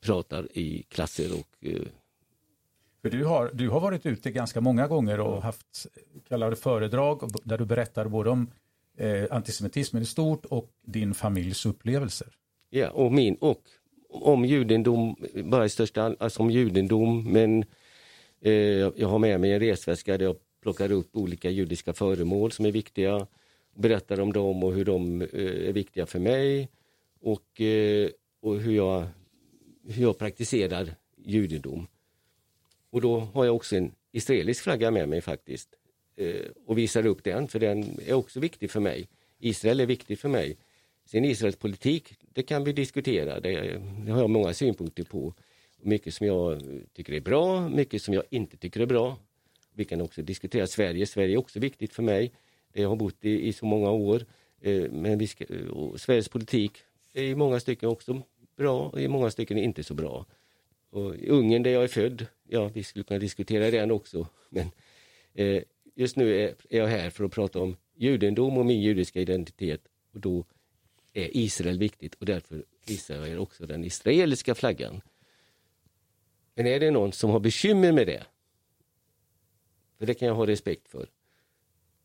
[0.00, 1.64] pratar i klasser och
[3.02, 5.86] för du har, du har varit ute ganska många gånger och haft
[6.28, 8.50] kallade föredrag där du berättar både om
[8.96, 12.28] eh, antisemitismen i stort och din familjs upplevelser.
[12.70, 13.62] Ja, och min och
[14.08, 17.68] om judendom, bara i största alltså om judendom, men eh,
[18.40, 18.52] Eh,
[18.96, 22.70] jag har med mig en resväska där jag plockar upp olika judiska föremål som är
[22.70, 23.26] viktiga,
[23.74, 26.68] berättar om dem och hur de eh, är viktiga för mig
[27.20, 29.06] och, eh, och hur, jag,
[29.88, 31.86] hur jag praktiserar judendom.
[32.90, 35.74] Och då har jag också en israelisk flagga med mig faktiskt
[36.66, 39.08] och visar upp den, för den är också viktig för mig.
[39.38, 40.56] Israel är viktigt för mig.
[41.04, 45.34] Sen Israels politik, det kan vi diskutera, det, det har jag många synpunkter på.
[45.82, 46.62] Mycket som jag
[46.92, 49.18] tycker är bra, mycket som jag inte tycker är bra.
[49.74, 52.32] Vi kan också diskutera Sverige, Sverige är också viktigt för mig.
[52.72, 54.24] Jag har bott i, i så många år.
[54.60, 55.44] Eh, men vi ska,
[55.96, 56.72] Sveriges politik
[57.12, 58.22] är i många stycken också
[58.56, 60.26] bra och i många stycken inte så bra.
[60.90, 64.26] Och I Ungern där jag är född, ja vi skulle kunna diskutera den också.
[64.48, 64.70] Men
[65.34, 65.62] eh,
[65.94, 69.80] just nu är, är jag här för att prata om judendom och min judiska identitet.
[70.12, 70.44] Och då
[71.12, 75.00] är Israel viktigt och därför visar jag också den israeliska flaggan.
[76.54, 78.26] Men är det någon som har bekymmer med det,
[79.98, 81.08] för det kan jag ha respekt för,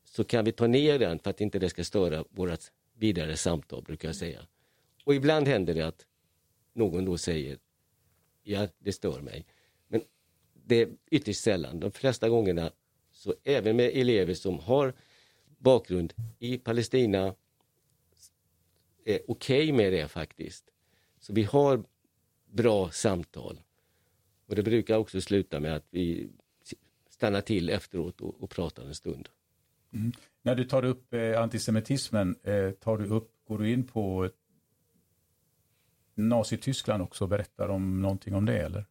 [0.04, 3.82] så kan vi ta ner den för att inte det ska störa vårt vidare samtal,
[3.82, 4.46] brukar jag säga.
[5.04, 6.06] Och ibland händer det att
[6.72, 7.58] någon då säger
[8.42, 9.46] ja, det stör mig.
[9.88, 10.02] Men
[10.52, 11.80] det är ytterst sällan.
[11.80, 12.72] De flesta gångerna,
[13.12, 14.94] så även med elever som har
[15.58, 17.34] bakgrund i Palestina,
[19.04, 20.64] är okej okay med det faktiskt.
[21.20, 21.84] Så vi har
[22.44, 23.60] bra samtal.
[24.46, 26.28] Och det brukar också sluta med att vi
[27.10, 29.28] stannar till efteråt och, och pratar en stund.
[29.94, 30.12] Mm.
[30.42, 34.30] När du tar upp eh, antisemitismen, eh, tar du upp, går du in på
[36.14, 38.84] Nazityskland också och berättar om någonting om det eller?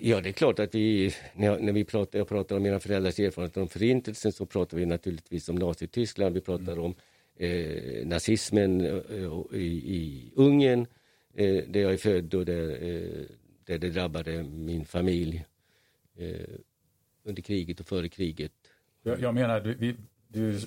[0.00, 3.60] Ja, det är klart att vi, när, vi pratar, jag pratar om mina föräldrars erfarenheter
[3.60, 6.84] om förintelsen så pratar vi naturligtvis om Nazityskland, vi pratar mm.
[6.84, 6.94] om
[7.36, 10.86] eh, nazismen eh, i, i Ungern,
[11.34, 13.26] eh, där jag är född och där,
[13.70, 15.46] där det drabbade min familj
[16.16, 16.56] eh,
[17.24, 18.52] under kriget och före kriget.
[19.02, 19.96] Jag, jag menar, du, vi,
[20.28, 20.60] du,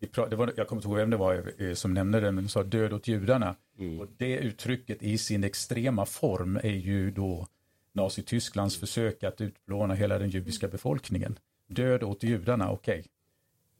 [0.00, 2.32] vi pra, det var, jag kommer inte ihåg vem det var eh, som nämnde det,
[2.32, 3.56] men du sa död åt judarna.
[3.78, 4.00] Mm.
[4.00, 7.46] Och det uttrycket i sin extrema form är ju då
[7.92, 11.38] Nazitysklands försök att utplåna hela den judiska befolkningen.
[11.66, 12.98] Död åt judarna, okej.
[12.98, 13.10] Okay.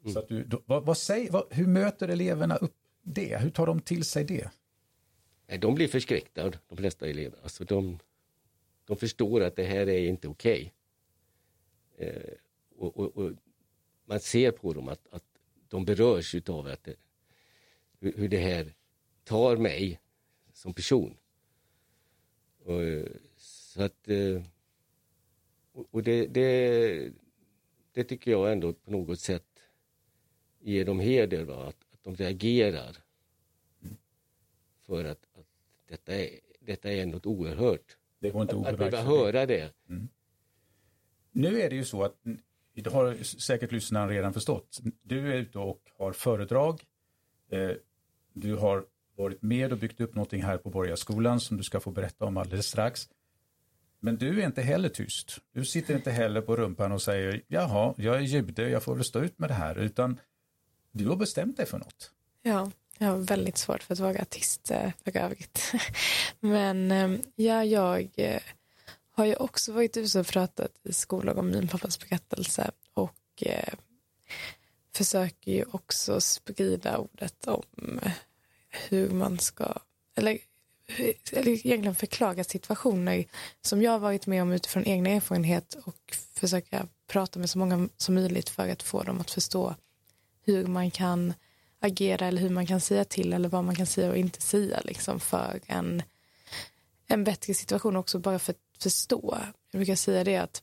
[0.03, 0.13] Mm.
[0.13, 3.39] Så att du, då, vad, vad säger, vad, hur möter eleverna upp det?
[3.39, 4.51] Hur tar de till sig det?
[5.61, 7.39] de blir förskräckta, de flesta elever.
[7.43, 7.99] Alltså de,
[8.87, 10.75] de förstår att det här är inte okej.
[11.95, 12.09] Okay.
[12.09, 12.33] Eh,
[12.77, 13.33] och, och, och,
[14.05, 15.25] man ser på dem att, att
[15.69, 16.97] de berörs utav att det,
[17.99, 18.75] hur, hur det här
[19.25, 20.01] tar mig
[20.53, 21.17] som person.
[22.59, 22.81] Och,
[23.37, 24.09] så att...
[24.09, 24.43] Eh,
[25.73, 27.13] och det, det,
[27.93, 29.63] det tycker jag ändå på något sätt
[30.61, 31.67] ger dem heder, va?
[31.67, 32.97] Att, att de reagerar.
[34.81, 35.47] För att, att
[35.87, 37.96] detta, är, detta är något oerhört.
[38.19, 39.73] Det går inte att, att behöva höra det.
[39.89, 40.09] Mm.
[41.33, 42.15] Nu är det ju så att,
[42.75, 46.83] det har säkert lyssnaren redan förstått, du är ute och har föredrag.
[47.51, 47.71] Eh,
[48.33, 48.85] du har
[49.17, 52.37] varit med och byggt upp någonting här på Borgarskolan som du ska få berätta om
[52.37, 53.09] alldeles strax.
[54.01, 55.39] Men du är inte heller tyst.
[55.53, 59.05] Du sitter inte heller på rumpan och säger jaha, jag är jude, jag får väl
[59.05, 59.79] stå ut med det här.
[59.79, 60.21] Utan
[60.93, 62.11] du har bestämt dig för något.
[62.43, 65.73] Ja, jag har väldigt svårt för att vara artist eh, för övrigt.
[66.41, 68.43] Men ehm, ja, jag eh,
[69.11, 73.75] har ju också varit ute och pratat i skolan om min pappas berättelse och eh,
[74.95, 78.01] försöker ju också sprida ordet om
[78.89, 79.75] hur man ska,
[80.15, 80.39] eller
[81.33, 83.25] eller egentligen förklaga situationer
[83.63, 88.15] som jag varit med om utifrån egna erfarenhet och försöka prata med så många som
[88.15, 89.75] möjligt för att få dem att förstå
[90.45, 91.35] hur man kan
[91.81, 94.81] agera eller hur man kan säga till eller vad man kan säga och inte säga
[94.85, 96.03] liksom för en,
[97.07, 99.39] en bättre situation också bara för att förstå.
[99.71, 100.63] Jag brukar säga det att,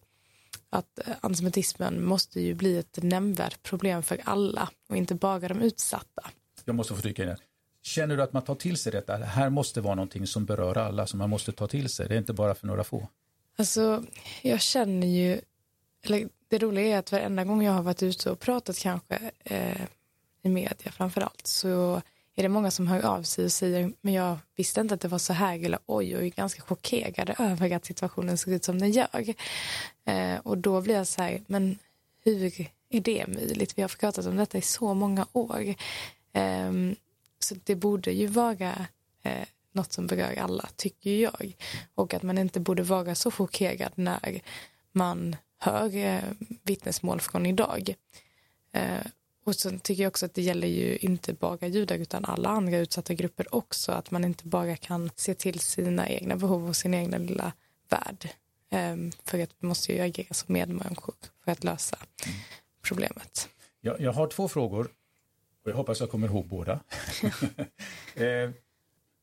[0.69, 6.29] att antisemitismen måste ju bli ett nämnvärt problem för alla och inte bara de utsatta.
[6.65, 7.35] Jag måste få in
[7.81, 9.17] Känner du att man tar till sig detta?
[9.17, 12.07] Det här måste vara någonting som berör alla, som man måste ta till sig.
[12.07, 13.07] Det är inte bara för några få.
[13.57, 14.03] Alltså,
[14.41, 15.41] jag känner ju,
[16.01, 19.81] eller det roliga är att varenda gång jag har varit ute och pratat kanske eh,
[20.43, 22.01] i media framför allt så
[22.35, 25.07] är det många som hör av sig och säger men jag visste inte att det
[25.07, 28.79] var så här eller oj och är ganska chockerade över att situationen ser ut som
[28.79, 29.33] den gör.
[30.05, 31.77] Eh, och då blir jag så här, men
[32.23, 33.77] hur är det möjligt?
[33.77, 35.75] Vi har pratat om detta i så många år.
[36.33, 36.71] Eh,
[37.39, 38.87] så det borde ju vara
[39.23, 41.55] eh, något som berör alla, tycker jag.
[41.95, 44.41] Och att man inte borde vara så chockerad när
[44.91, 46.23] man hör eh,
[46.63, 47.95] vittnesmål från idag.
[48.71, 49.05] Eh,
[49.43, 52.77] och så tycker jag också att det gäller ju inte bara judar utan alla andra
[52.77, 53.91] utsatta grupper också.
[53.91, 57.53] Att man inte bara kan se till sina egna behov och sin egna lilla
[57.89, 58.29] värld.
[58.69, 61.97] Eh, för att vi måste ju agera som medmänniskor för att lösa
[62.81, 63.49] problemet.
[63.81, 64.91] Jag, jag har två frågor
[65.63, 66.79] och jag hoppas jag kommer ihåg båda.
[68.15, 68.49] Eh,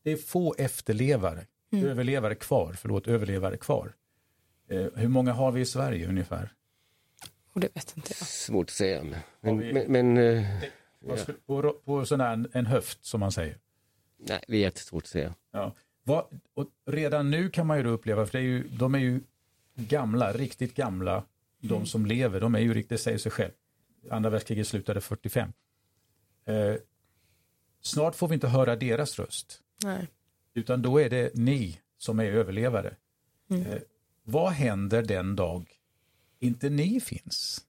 [0.03, 1.85] det är få efterlevare, mm.
[1.85, 3.93] överlevare kvar, förlåt, överlevare kvar.
[4.69, 6.53] Eh, hur många har vi i Sverige ungefär?
[7.53, 8.27] Och det vet inte jag.
[8.27, 9.03] Svårt att säga.
[9.41, 10.63] Men, vi, men, men eh,
[10.99, 11.15] ja.
[11.45, 13.57] på, på sån här, en höft som man säger?
[14.17, 15.35] Nej, det är jättesvårt att säga.
[15.51, 15.73] Ja.
[16.03, 19.21] Vad, och redan nu kan man ju uppleva, för det är ju, de är ju
[19.75, 21.23] gamla, riktigt gamla,
[21.59, 21.85] de mm.
[21.85, 23.51] som lever, de är ju riktigt, det säger sig själv.
[24.09, 25.53] Andra världskriget slutade 45.
[26.45, 26.75] Eh,
[27.81, 29.61] snart får vi inte höra deras röst.
[29.83, 30.07] Nej.
[30.53, 32.95] Utan då är det ni som är överlevare.
[33.49, 33.65] Mm.
[33.65, 33.81] Eh,
[34.23, 35.80] vad händer den dag
[36.41, 37.61] inte ni finns?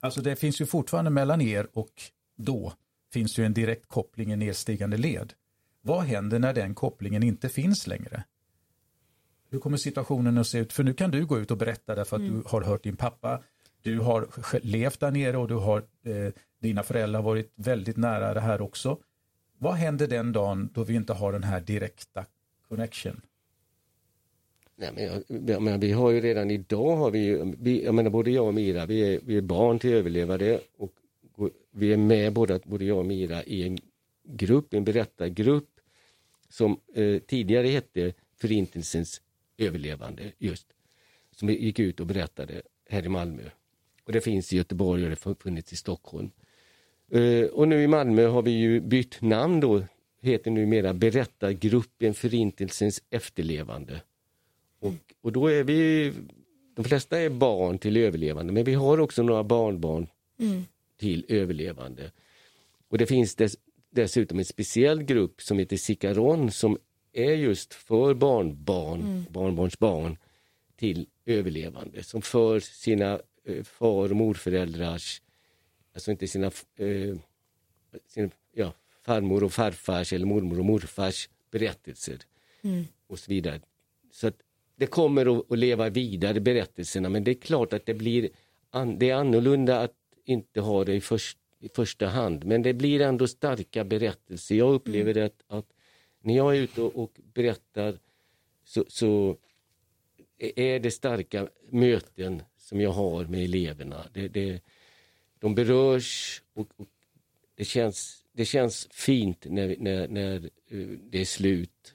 [0.00, 1.92] Alltså det finns ju fortfarande mellan er och
[2.36, 2.72] då
[3.12, 5.32] finns ju en direkt koppling i nedstigande led.
[5.82, 8.24] Vad händer när den kopplingen inte finns längre?
[9.50, 10.72] Hur kommer situationen att se ut?
[10.72, 12.34] För nu kan du gå ut och berätta därför att mm.
[12.34, 13.42] du har hört din pappa,
[13.82, 14.28] du har
[14.62, 18.98] levt där nere och du har eh, dina föräldrar varit väldigt nära det här också.
[19.58, 22.24] Vad händer den dagen då vi inte har den här direkta
[22.68, 23.20] connection?
[24.80, 28.10] Nej, men jag, jag menar, vi har ju redan idag, har vi, vi, jag menar
[28.10, 30.92] både jag och Mira, vi är, vi är barn till överlevare och
[31.70, 33.78] vi är med både, både jag och Mira i en
[34.24, 35.68] grupp, en berättargrupp
[36.48, 39.22] som eh, tidigare hette Förintelsens
[39.58, 40.66] överlevande just.
[41.36, 43.42] Som gick ut och berättade här i Malmö.
[44.04, 46.30] Och det finns i Göteborg och det har funnits i Stockholm.
[47.10, 49.82] Eh, och nu i Malmö har vi ju bytt namn då,
[50.20, 54.00] heter numera Berättargruppen Förintelsens efterlevande.
[54.80, 56.12] Och, och då är vi,
[56.74, 60.06] de flesta är barn till överlevande, men vi har också några barnbarn
[60.38, 60.64] mm.
[60.96, 62.12] till överlevande.
[62.88, 63.56] Och det finns dess,
[63.90, 66.78] dessutom en speciell grupp som heter Sikaron som
[67.12, 69.24] är just för barnbarn, mm.
[69.30, 70.16] barnbarnsbarn
[70.76, 75.22] till överlevande som för sina eh, far och morföräldrars,
[75.94, 77.16] alltså inte sina, eh,
[78.06, 82.18] sina ja, farmor och farfars eller mormor och morfars berättelser
[82.62, 82.84] mm.
[83.06, 83.60] och så vidare.
[84.12, 84.42] Så att
[84.80, 88.30] det kommer att, leva vidare berättelserna men det är klart att det blir
[88.98, 93.00] det är annorlunda att inte ha det i, först, i första hand men det blir
[93.00, 94.54] ändå starka berättelser.
[94.54, 95.26] Jag upplever mm.
[95.26, 95.66] att, att
[96.22, 97.98] när jag är ute och, och berättar
[98.64, 99.36] så, så,
[100.38, 104.06] är det starka möten som jag har med eleverna.
[104.12, 104.60] Det, det,
[105.38, 106.86] de berörs och, och,
[107.54, 111.94] det, känns, det känns fint när, när, när eh, det är slut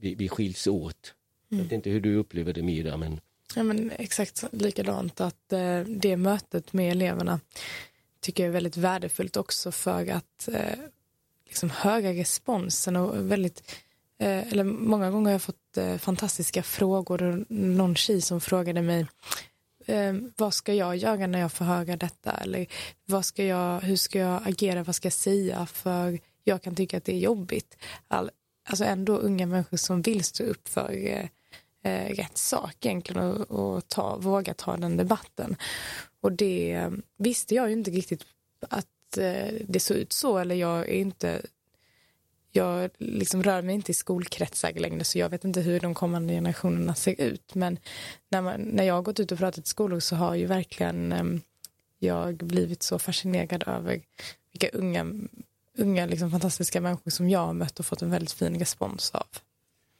[0.00, 1.14] vi, vi skiljs åt.
[1.50, 1.58] Mm.
[1.58, 2.96] Jag vet inte hur du upplever det Mira.
[2.96, 3.20] Men...
[3.54, 7.40] Ja, men exakt likadant att eh, det mötet med eleverna
[8.20, 10.78] tycker jag är väldigt värdefullt också för att eh,
[11.46, 13.74] liksom höga responsen och väldigt
[14.18, 17.44] eh, eller många gånger har jag fått eh, fantastiska frågor.
[17.48, 19.06] Någon tjej som frågade mig
[19.88, 22.32] eh, vad ska jag göra när jag får höra detta?
[22.32, 22.66] Eller
[23.04, 24.82] vad ska jag, hur ska jag agera?
[24.82, 25.66] Vad ska jag säga?
[25.66, 27.76] För jag kan tycka att det är jobbigt.
[28.08, 28.30] All,
[28.68, 31.26] alltså ändå unga människor som vill stå upp för eh,
[31.82, 35.56] eh, rätt sak egentligen och, och ta, våga ta den debatten.
[36.20, 38.24] Och det eh, visste jag ju inte riktigt
[38.68, 41.42] att eh, det såg ut så eller jag är inte
[42.52, 46.32] jag liksom rör mig inte i skolkretsar längre så jag vet inte hur de kommande
[46.32, 47.54] generationerna ser ut.
[47.54, 47.78] Men
[48.28, 51.12] när, man, när jag har gått ut och pratat i skolor så har ju verkligen
[51.12, 51.24] eh,
[51.98, 54.00] jag blivit så fascinerad över
[54.52, 55.06] vilka unga,
[55.78, 59.26] unga liksom fantastiska människor som jag har mött och fått en väldigt fin respons av.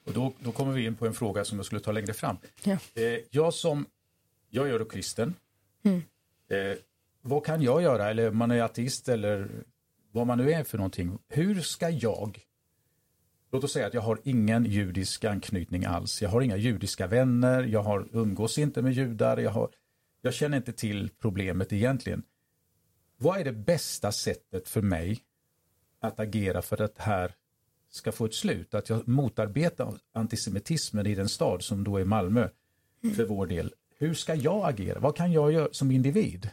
[0.07, 2.37] Och då, då kommer vi in på en fråga som jag skulle ta längre fram.
[2.62, 2.79] Ja.
[2.95, 3.87] Eh, jag som,
[4.51, 5.35] jag är kristen.
[5.85, 6.03] Mm.
[6.49, 6.79] Eh,
[7.23, 8.11] vad kan jag göra?
[8.11, 9.49] Eller man är ateist eller
[10.12, 11.19] vad man nu är för någonting.
[11.29, 12.38] Hur ska jag,
[13.53, 16.23] låt oss säga att jag har ingen judisk anknytning alls.
[16.23, 19.71] Jag har inga judiska vänner, jag har, umgås inte med judar, jag, har,
[20.23, 22.23] jag känner inte till problemet egentligen.
[23.17, 25.19] Vad är det bästa sättet för mig
[26.01, 27.33] att agera för att det här
[27.91, 28.75] ska få ett slut?
[28.75, 32.49] Att jag motarbetar antisemitismen i den stad som då är Malmö
[33.17, 33.75] för vår del.
[33.99, 34.99] Hur ska jag agera?
[34.99, 36.51] Vad kan jag göra som individ?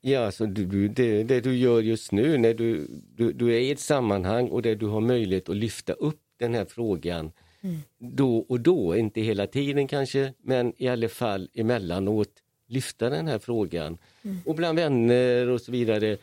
[0.00, 3.70] Ja, alltså du, det, det, du gör just nu när du, du, du, är i
[3.70, 7.76] ett sammanhang och där du har möjlighet att lyfta upp den här frågan mm.
[7.98, 12.30] då och då, inte hela tiden kanske, men i alla fall emellanåt
[12.66, 13.98] lyfta den här frågan.
[14.22, 14.38] Mm.
[14.46, 16.16] Och bland vänner och så vidare,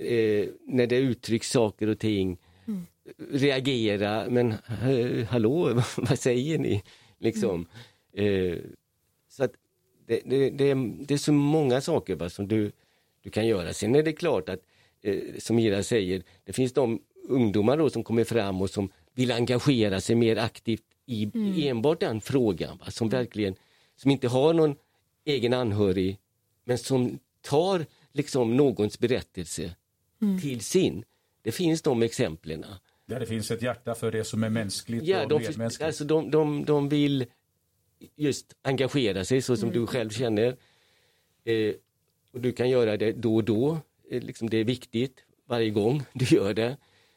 [0.00, 2.86] eh, när det uttrycks saker och ting, mm.
[3.30, 4.54] reagera, men
[5.28, 6.82] hallå, vad säger ni?
[7.18, 7.66] Liksom.
[8.14, 8.52] Mm.
[8.52, 8.58] Eh,
[9.28, 9.52] så att
[10.06, 10.74] det, det, det,
[11.06, 12.72] det, är så många saker va, som du
[13.22, 13.72] du kan göra.
[13.72, 14.60] Sen är det klart att,
[15.02, 19.32] eh, som Ira säger, det finns de ungdomar då som kommer fram och som vill
[19.32, 21.54] engagera sig mer aktivt i mm.
[21.56, 22.78] enbart den frågan.
[22.78, 22.90] Va?
[22.90, 23.54] Som verkligen,
[23.96, 24.76] som inte har någon
[25.24, 26.18] egen anhörig,
[26.64, 29.74] men som tar liksom någons berättelse
[30.22, 30.40] mm.
[30.40, 31.04] till sin.
[31.42, 32.64] Det finns de exemplen.
[33.06, 35.86] Ja, det finns ett hjärta för det som är mänskligt ja, och de, medmänskligt.
[35.86, 37.26] Alltså de, de, de vill
[38.16, 39.80] just engagera sig så som mm.
[39.80, 40.56] du själv känner.
[41.44, 41.74] Eh,
[42.32, 43.78] och du kan göra det då och då,
[44.10, 46.76] eh, liksom det är viktigt varje gång du gör det.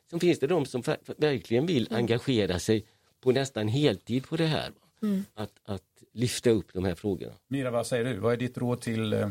[0.09, 0.83] Sen finns det de som
[1.17, 1.97] verkligen vill mm.
[1.97, 2.85] engagera sig
[3.21, 4.71] på nästan heltid på det här.
[5.01, 5.23] Mm.
[5.33, 7.33] Att, att lyfta upp de här frågorna.
[7.47, 8.19] Mira, vad säger du?
[8.19, 9.29] Vad är ditt råd till eh,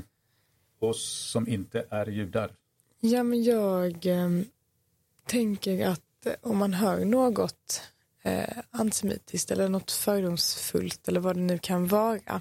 [0.79, 2.51] oss som inte är judar?
[3.05, 4.31] Ja, men jag eh,
[5.27, 7.83] tänker att eh, om man hör något
[8.23, 12.41] eh, antisemitiskt eller något fördomsfullt eller vad det nu kan vara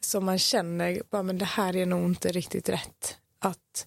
[0.00, 3.16] som man känner, bara, men det här är nog inte riktigt rätt.
[3.38, 3.86] Att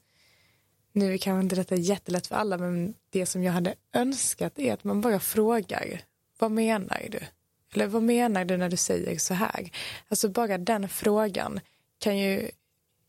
[0.91, 4.73] nu är kanske inte detta jättelätt för alla, men det som jag hade önskat är
[4.73, 6.01] att man bara frågar,
[6.39, 7.19] vad menar du?
[7.73, 9.71] Eller vad menar du när du säger så här?
[10.07, 11.59] Alltså bara den frågan
[11.99, 12.49] kan ju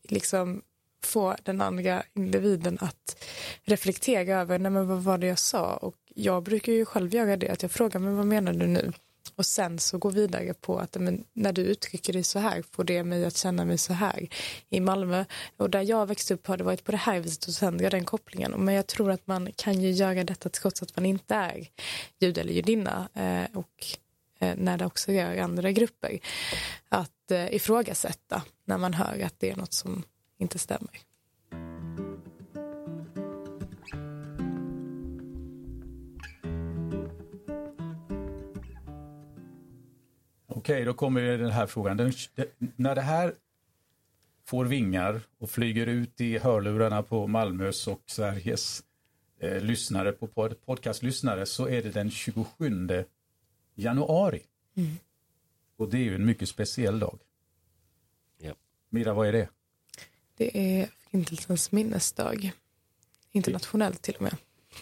[0.03, 0.61] liksom
[1.01, 3.23] få den andra individen att
[3.63, 5.73] reflektera över, nej men vad var det jag sa?
[5.73, 8.91] Och jag brukar ju själv göra det, att jag frågar, men vad menar du nu?
[9.37, 12.83] och sen så gå vidare på att men, när du uttrycker dig så här får
[12.83, 14.27] det mig att känna mig så här.
[14.69, 15.25] I Malmö
[15.57, 17.89] och där jag växte upp har det varit på det här viset och sen gör
[17.89, 18.51] den kopplingen.
[18.51, 21.67] Men jag tror att man kan ju göra detta trots att man inte är
[22.19, 23.85] jude eller judinna eh, och
[24.39, 26.19] eh, när det också rör andra grupper.
[26.89, 30.03] Att eh, ifrågasätta när man hör att det är något som
[30.37, 31.01] inte stämmer.
[40.47, 41.97] Okej, då kommer den här frågan.
[41.97, 43.33] Den, den, när det här
[44.45, 48.83] får vingar och flyger ut i hörlurarna på Malmös och Sveriges
[49.39, 53.05] eh, lyssnare, på pod, podcastlyssnare, så är det den 27
[53.75, 54.41] januari.
[54.75, 54.95] Mm.
[55.77, 57.19] Och det är ju en mycket speciell dag.
[58.37, 58.53] Ja.
[58.89, 59.49] Mira, vad är det?
[60.37, 62.51] Det är Förintelsens minnesdag.
[63.31, 64.35] Internationellt till och med.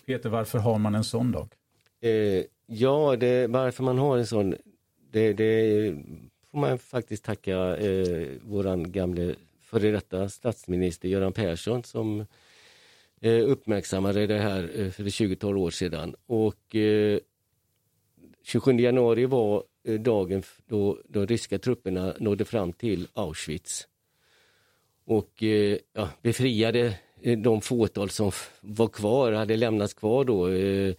[0.06, 1.47] Peter, varför har man en sån dag?
[2.01, 4.56] Eh, ja, det, varför man har en sån
[5.12, 5.95] det, det
[6.51, 12.26] får man faktiskt tacka eh, våran gamle före detta statsminister Göran Persson som
[13.22, 16.16] eh, uppmärksammade det här eh, för 20 år sedan.
[16.26, 17.20] Och eh,
[18.43, 23.88] 27 januari var eh, dagen då de ryska trupperna nådde fram till Auschwitz
[25.06, 28.32] och eh, ja, befriade eh, de fåtal som
[28.62, 30.49] var kvar, hade lämnats kvar då.
[30.49, 30.95] Eh,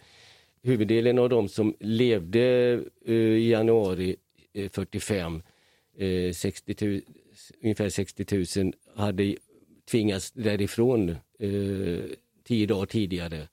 [0.62, 2.72] huvuddelen av de som levde
[3.06, 4.16] eh, i januari
[4.70, 5.42] 45,
[6.34, 7.00] 60 000,
[7.62, 9.36] ungefär 60 000 hade
[9.90, 11.16] tvingats därifrån
[12.44, 13.48] tio dagar tidigare.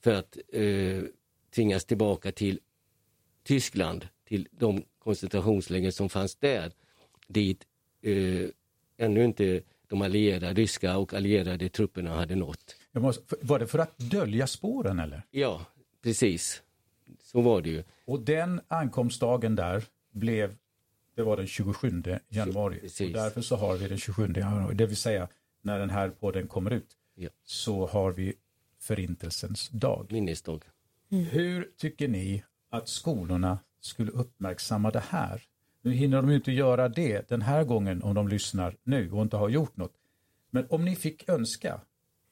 [0.00, 0.38] För att
[1.54, 2.60] tvingas tillbaka till
[3.42, 6.72] Tyskland, till de koncentrationsläger som fanns där,
[7.28, 7.66] dit
[8.96, 12.76] ännu inte de allierade, ryska och allierade trupperna hade nått.
[12.92, 15.22] Måste, var det för att dölja spåren eller?
[15.30, 15.66] Ja,
[16.04, 16.62] Precis,
[17.22, 17.84] så var det ju.
[18.04, 20.56] Och den ankomstdagen där blev,
[21.14, 22.80] det var den 27 januari.
[22.80, 23.06] Precis.
[23.06, 25.28] Och därför så har vi den 27 januari, det vill säga
[25.62, 27.28] när den här podden kommer ut, ja.
[27.44, 28.34] så har vi
[28.78, 30.06] Förintelsens dag.
[30.10, 30.64] Minnesdag.
[31.10, 31.24] Mm.
[31.24, 35.42] Hur tycker ni att skolorna skulle uppmärksamma det här?
[35.84, 39.36] Nu hinner de inte göra det den här gången om de lyssnar nu och inte
[39.36, 39.92] har gjort något.
[40.50, 41.80] Men om ni fick önska,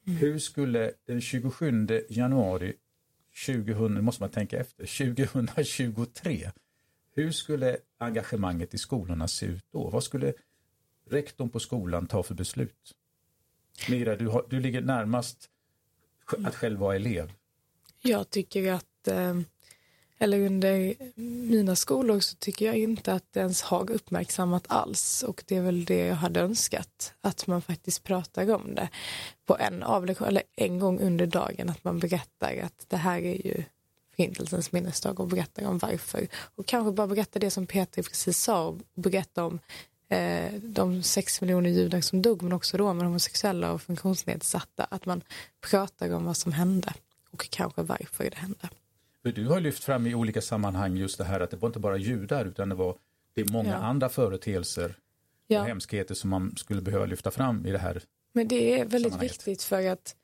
[0.06, 0.18] mm.
[0.18, 2.74] hur skulle den 27 januari
[3.46, 6.50] 2000, nu måste man tänka efter, 2023.
[7.14, 9.90] Hur skulle engagemanget i skolorna se ut då?
[9.90, 10.32] Vad skulle
[11.10, 12.94] rektorn på skolan ta för beslut?
[13.90, 15.50] Mira, du, har, du ligger närmast
[16.44, 17.32] att själv vara elev.
[18.02, 19.40] Jag tycker att, eh,
[20.22, 25.44] eller under mina skolor så tycker jag inte att det ens har uppmärksammat alls och
[25.46, 28.88] det är väl det jag hade önskat, att man faktiskt pratar om det
[29.46, 33.46] på en avlektion, eller en gång under dagen att man berättar att det här är
[33.46, 33.64] ju
[34.16, 36.26] Förintelsens minnesdag och berättar om varför.
[36.54, 39.58] Och kanske bara berätta det som Peter precis sa och berätta om
[40.08, 44.84] eh, de sex miljoner judar som dog men också romer, homosexuella och funktionsnedsatta.
[44.84, 45.22] Att man
[45.70, 46.94] pratar om vad som hände
[47.30, 48.68] och kanske varför det hände.
[49.22, 51.96] Du har lyft fram i olika sammanhang just det här att det var inte bara
[51.96, 52.96] judar utan det var
[53.34, 53.76] det är många ja.
[53.76, 54.94] andra företeelser
[55.46, 55.60] ja.
[55.60, 58.02] och hemskheter som man skulle behöva lyfta fram i det här
[58.32, 60.16] men det är väldigt viktigt för att,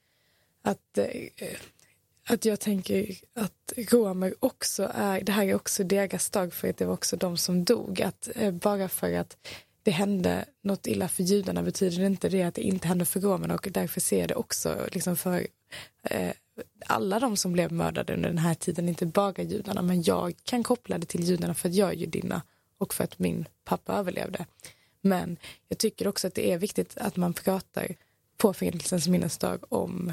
[0.62, 1.58] att, eh,
[2.28, 6.76] att jag tänker att romer också är, det här är också deras dag för att
[6.76, 8.02] det var också de som dog.
[8.02, 9.36] Att eh, bara för att
[9.82, 13.20] det hände något illa för judarna betyder det inte det att det inte hände för
[13.20, 15.46] romerna och därför ser jag det också liksom för
[16.02, 16.32] eh,
[16.86, 20.62] alla de som blev mördade under den här tiden, inte bara judarna, men jag kan
[20.62, 22.42] koppla det till judarna för att jag är judinna
[22.78, 24.46] och för att min pappa överlevde.
[25.00, 25.36] Men
[25.68, 27.88] jag tycker också att det är viktigt att man pratar
[28.36, 30.12] på Förintelsens minnesdag om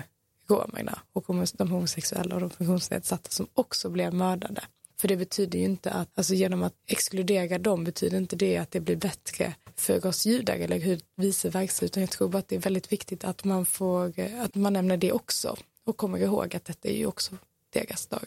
[0.49, 4.61] romerna och om de homosexuella och de funktionsnedsatta som också blev mördade.
[4.97, 8.71] För det betyder ju inte att, alltså genom att exkludera dem betyder inte det att
[8.71, 12.47] det blir bättre för oss judar eller hur vice versa, utan jag tror bara att
[12.47, 16.55] det är väldigt viktigt att man får, att man nämner det också och kommer ihåg
[16.55, 17.35] att detta är ju också
[17.69, 18.25] deras dag.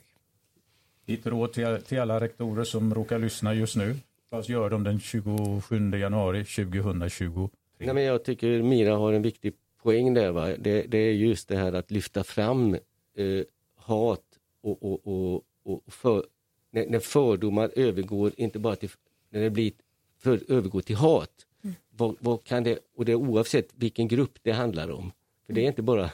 [1.04, 3.96] Ditt råd till, till alla rektorer som råkar lyssna just nu,
[4.30, 7.48] vad gör de den 27 januari 2020?
[7.78, 10.30] Nej, men jag tycker Mira har en viktig poäng där.
[10.30, 10.46] Va?
[10.59, 12.74] Det, det är just det här att lyfta fram
[13.14, 13.42] eh,
[13.76, 14.24] hat
[14.61, 16.24] och, och, och, och för,
[16.70, 18.90] när, när, fördomar övergår, inte bara till,
[19.30, 19.72] när det blir,
[20.18, 21.46] för, övergår till hat.
[21.64, 21.76] Mm.
[21.90, 25.12] Vad, vad, kan det, och det är oavsett vilken grupp det handlar om.
[25.46, 26.11] För det är inte bara,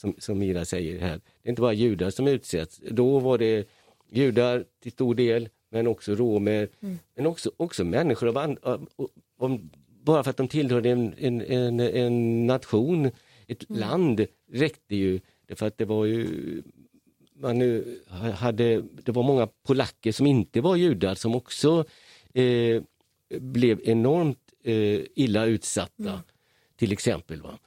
[0.00, 2.80] som, som Mira säger här, det är inte bara judar som utsätts.
[2.90, 3.68] Då var det
[4.10, 6.98] judar till stor del, men också romer, mm.
[7.14, 8.88] men också, också människor av, and, av,
[9.38, 9.68] av,
[10.02, 13.10] bara för att de tillhörde en, en, en, en nation,
[13.46, 13.80] ett mm.
[13.80, 15.20] land, räckte ju.
[15.48, 16.62] För att det var ju
[17.40, 18.00] man nu
[18.34, 21.84] hade, det var många polacker som inte var judar som också
[22.34, 22.82] eh,
[23.28, 26.10] blev enormt eh, illa utsatta.
[26.10, 26.18] Mm.
[26.76, 27.42] Till exempel.
[27.42, 27.58] Va?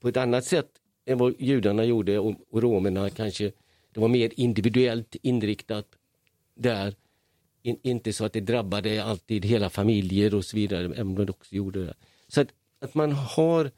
[0.00, 0.70] På ett annat sätt
[1.04, 3.52] än vad judarna gjorde och, och romerna kanske,
[3.92, 5.86] det var mer individuellt inriktat
[6.54, 6.94] där.
[7.62, 11.32] In, inte så att det drabbade alltid hela familjer och så vidare, även om det
[11.32, 11.94] också gjorde det.
[12.28, 12.48] Så att,
[12.78, 13.70] att man har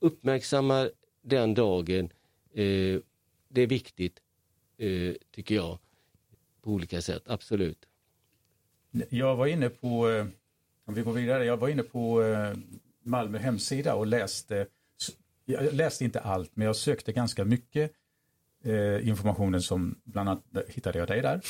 [0.00, 0.90] uppmärksammar
[1.22, 2.04] den dagen,
[2.52, 3.00] eh,
[3.48, 4.20] det är viktigt
[4.78, 5.78] eh, tycker jag,
[6.62, 7.86] på olika sätt, absolut.
[9.08, 10.26] Jag var inne på, eh,
[10.84, 12.52] om vi går vidare, jag var inne på eh,
[13.02, 14.66] Malmö hemsida och läste,
[15.44, 17.92] jag läste inte allt, men jag sökte ganska mycket
[18.64, 21.40] eh, informationen som bland annat hittade jag dig där.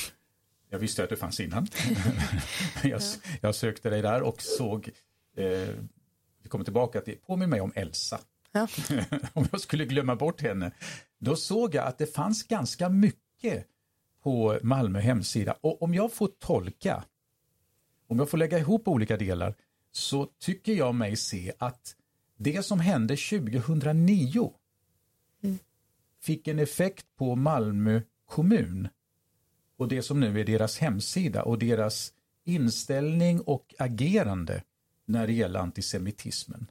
[0.69, 1.67] Jag visste att du fanns innan.
[2.83, 3.01] jag,
[3.41, 4.89] jag, sökte dig där och såg,
[5.37, 5.69] eh,
[6.43, 8.19] vi kommer tillbaka till, påminn mig om Elsa.
[8.51, 8.67] Ja.
[9.33, 10.71] om jag skulle glömma bort henne.
[11.17, 13.67] Då såg jag att det fanns ganska mycket
[14.23, 17.03] på Malmö hemsida och om jag får tolka,
[18.07, 19.55] om jag får lägga ihop olika delar,
[19.91, 21.95] så tycker jag mig se att
[22.37, 24.53] det som hände 2009
[25.43, 25.57] mm.
[26.21, 28.87] fick en effekt på Malmö kommun
[29.77, 32.13] och det som nu är deras hemsida och deras
[32.43, 34.63] inställning och agerande
[35.05, 36.67] när det gäller antisemitismen.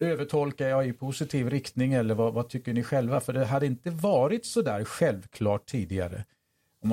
[0.00, 3.20] Övertolkar jag i positiv riktning eller vad, vad, tycker ni själva?
[3.20, 6.24] För det hade inte varit så där självklart tidigare.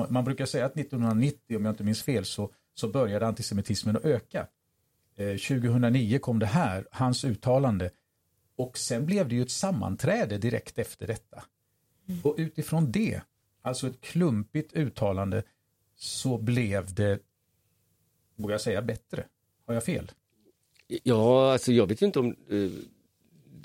[0.08, 4.04] Man brukar säga att 1990, om jag inte minns fel, så, så började antisemitismen att
[4.04, 4.46] öka.
[5.22, 7.90] Eh, 2009 kom det här, hans uttalande.
[8.56, 11.44] Och sen blev det ju ett sammanträde direkt efter detta.
[12.08, 12.20] Mm.
[12.24, 13.20] Och utifrån det,
[13.62, 15.42] alltså ett klumpigt uttalande,
[15.96, 17.18] så blev det,
[18.36, 19.24] vågar jag säga, bättre.
[19.66, 20.10] Har jag fel?
[21.02, 22.36] Ja, alltså jag vet inte om...
[22.50, 22.70] Eh,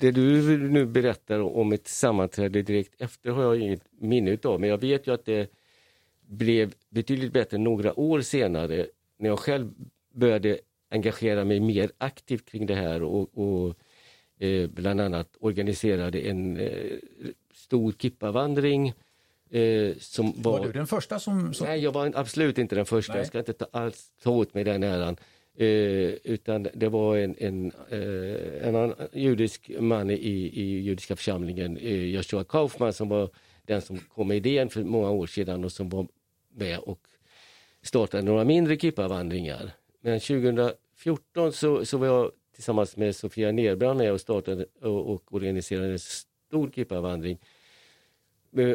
[0.00, 4.68] det du nu berättar om ett sammanträde direkt efter har jag inget minne av, men
[4.68, 5.52] jag vet ju att det
[6.26, 8.86] blev betydligt bättre några år senare
[9.18, 9.70] när jag själv
[10.14, 10.58] började
[10.88, 13.74] engagera mig mer aktivt kring det här och, och
[14.38, 16.96] eh, bland annat organiserade en eh,
[17.54, 18.92] stor kippavandring.
[19.50, 20.58] Eh, som var...
[20.58, 21.66] var du den första som, som...
[21.66, 23.12] Nej, jag var absolut inte den första.
[23.12, 23.20] Nej.
[23.20, 25.16] Jag ska inte ta, alls ta åt mig den äran.
[25.60, 30.14] Eh, utan det var en, en, eh, en judisk man i,
[30.54, 33.30] i judiska församlingen, eh, Joshua Kaufman, som var
[33.66, 36.06] den som kom med idén för många år sedan och som var
[36.54, 37.00] med och
[37.82, 39.70] startade några mindre kippavandringar.
[40.08, 45.34] Eh, 2014 så, så var jag tillsammans med Sofia Nerbrand med och startade och, och
[45.34, 47.38] organiserade en stor kippavandring.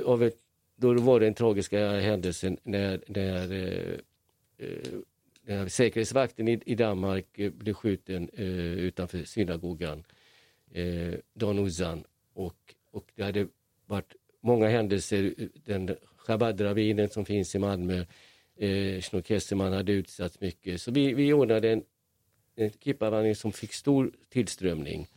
[0.05, 0.37] Av ett,
[0.75, 3.97] då var det den tragiska händelsen när, när eh,
[4.57, 4.99] eh,
[5.45, 10.03] när säkerhetsvakten i, i Danmark eh, blev skjuten eh, utanför synagogan,
[10.71, 12.03] eh, Dan Uzan.
[12.33, 13.47] Och, och det hade
[13.85, 15.33] varit många händelser,
[15.65, 18.05] den Chabad-ravinen som finns i Malmö,
[18.59, 20.81] eh, Schnokesseman hade utsatts mycket.
[20.81, 21.83] Så vi, vi ordnade en,
[22.55, 25.07] en kippavandring som fick stor tillströmning.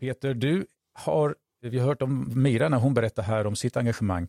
[0.00, 4.28] Peter, du har, vi har hört om Mira när hon berättar här om sitt engagemang.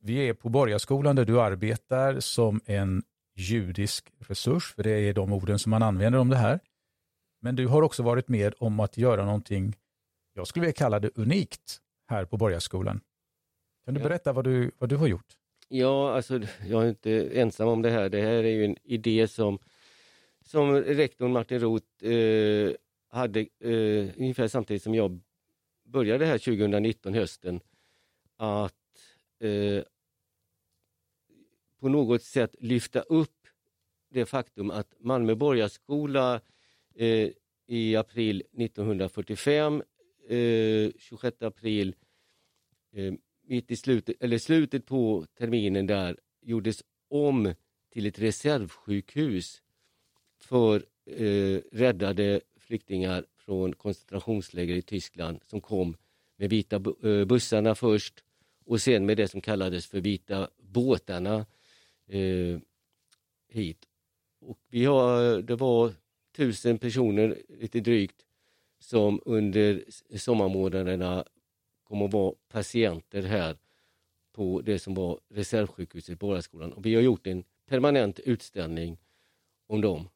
[0.00, 3.02] Vi är på Borgarskolan där du arbetar som en
[3.36, 6.60] judisk resurs, för det är de orden som man använder om det här.
[7.44, 9.76] Men du har också varit med om att göra någonting,
[10.32, 13.00] jag skulle vilja kalla det unikt, här på Borgarskolan.
[13.84, 14.08] Kan du ja.
[14.08, 15.36] berätta vad du, vad du har gjort?
[15.68, 18.08] Ja, alltså jag är inte ensam om det här.
[18.08, 19.58] Det här är ju en idé som,
[20.44, 22.72] som rektorn Martin Roth eh,
[23.08, 25.20] hade eh, ungefär samtidigt som jag
[25.84, 27.60] började här 2019 hösten
[28.36, 28.74] att
[29.40, 29.84] eh,
[31.80, 33.46] på något sätt lyfta upp
[34.10, 36.40] det faktum att Malmö borgarskola
[36.94, 37.30] eh,
[37.66, 39.82] i april 1945,
[40.28, 41.94] eh, 26 april,
[42.92, 43.12] eh,
[43.46, 47.54] mitt i slutet, eller slutet på terminen där, gjordes om
[47.92, 49.62] till ett reservsjukhus
[50.40, 55.96] för eh, räddade flyktingar från koncentrationsläger i Tyskland som kom
[56.36, 58.24] med vita eh, bussarna först
[58.64, 61.46] och sen med det som kallades för vita båtarna
[62.06, 62.58] eh,
[63.48, 63.88] hit.
[64.40, 65.92] Och vi har, det var
[66.32, 68.16] tusen personer, lite drygt,
[68.78, 69.84] som under
[70.16, 71.24] sommarmånaderna
[71.84, 73.56] kommer att vara patienter här
[74.32, 76.72] på det som var reservsjukhuset på Borgaskolan.
[76.72, 78.98] Och vi har gjort en permanent utställning
[79.66, 80.08] om dem.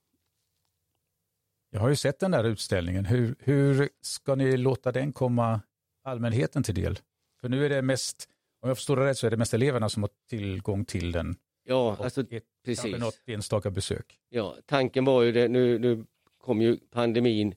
[1.71, 3.05] Jag har ju sett den där utställningen.
[3.05, 5.61] Hur, hur ska ni låta den komma
[6.03, 6.99] allmänheten till del?
[7.41, 8.29] För nu är det mest,
[8.61, 11.37] om jag förstår det rätt, så är det mest eleverna som har tillgång till den.
[11.69, 12.99] Ja, och alltså ett, precis.
[12.99, 14.19] något enstaka besök.
[14.29, 16.05] Ja, tanken var ju det, nu, nu
[16.39, 17.55] kom ju pandemin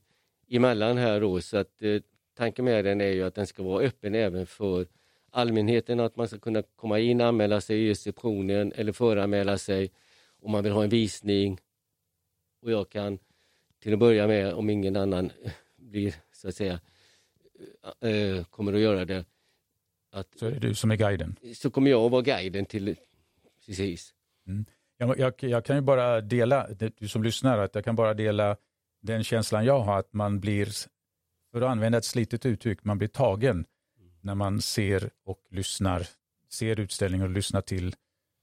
[0.49, 2.01] emellan här då, så att eh,
[2.37, 4.87] tanken med den är ju att den ska vara öppen även för
[5.31, 9.91] allmänheten, att man ska kunna komma in, anmäla sig i receptionen eller föranmäla sig
[10.41, 11.59] om man vill ha en visning.
[12.61, 13.19] Och jag kan
[13.79, 15.31] till att börja med, om ingen annan
[15.77, 16.79] blir så att säga,
[18.01, 19.25] eh, kommer att göra det,
[20.11, 21.35] att, Så är det du som är guiden.
[21.55, 22.95] så kommer jag att vara guiden till
[23.69, 24.13] precis.
[24.97, 26.67] Jag, jag, jag kan ju bara dela,
[26.97, 28.57] du som lyssnar, att jag kan bara dela
[29.01, 30.65] den känslan jag har att man blir,
[31.51, 33.65] för att använda ett slitet uttryck, man blir tagen
[34.21, 36.07] när man ser och lyssnar,
[36.49, 37.95] ser utställningen och lyssnar till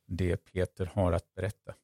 [0.07, 1.75] det Peter har att berätta.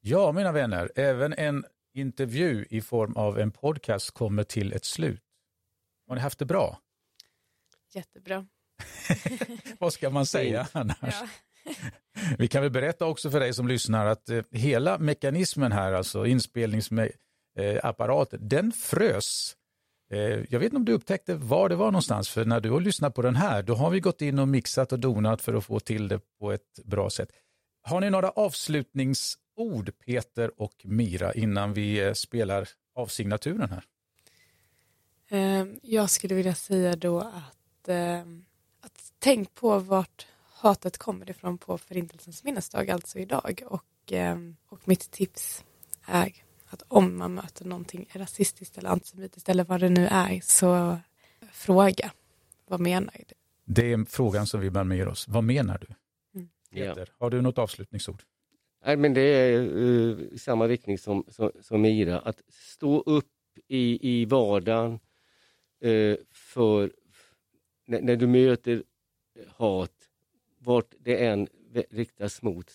[0.00, 5.22] Ja, mina vänner, även en intervju i form av en podcast kommer till ett slut.
[6.08, 6.78] Har ni haft det bra?
[7.92, 8.46] Jättebra.
[9.78, 10.96] Vad ska man säga annars?
[11.00, 11.28] Ja.
[12.38, 16.26] Vi kan väl berätta också för dig som lyssnar att eh, hela mekanismen här, alltså
[16.26, 19.56] inspelningsapparaten, eh, den frös.
[20.10, 22.80] Eh, jag vet inte om du upptäckte var det var någonstans, för när du har
[22.80, 25.64] lyssnat på den här, då har vi gått in och mixat och donat för att
[25.64, 27.28] få till det på ett bra sätt.
[27.82, 33.84] Har ni några avslutningsord, Peter och Mira, innan vi spelar av signaturen här?
[35.28, 38.44] Ehm, jag skulle vilja säga då att, ehm,
[38.80, 40.26] att tänk på vart
[40.64, 43.62] hatet kommer ifrån på Förintelsens minnesdag, alltså idag.
[43.66, 45.64] Och, ehm, och mitt tips
[46.06, 46.32] är
[46.66, 50.98] att om man möter någonting rasistiskt eller antisemitiskt eller vad det nu är, så
[51.52, 52.12] fråga.
[52.66, 53.34] Vad menar du?
[53.64, 55.28] Det är frågan som vi bär med oss.
[55.28, 55.94] Vad menar du?
[56.70, 56.94] Ja.
[56.94, 58.22] Peter, har du något avslutningsord?
[58.86, 63.30] Nej, men det är eh, i samma riktning som, som, som Mira, att stå upp
[63.68, 64.92] i, i vardagen
[65.80, 66.92] eh, för
[67.86, 68.82] när, när du möter
[69.48, 69.93] hat,
[70.64, 71.48] vart det än
[71.90, 72.72] riktas mot.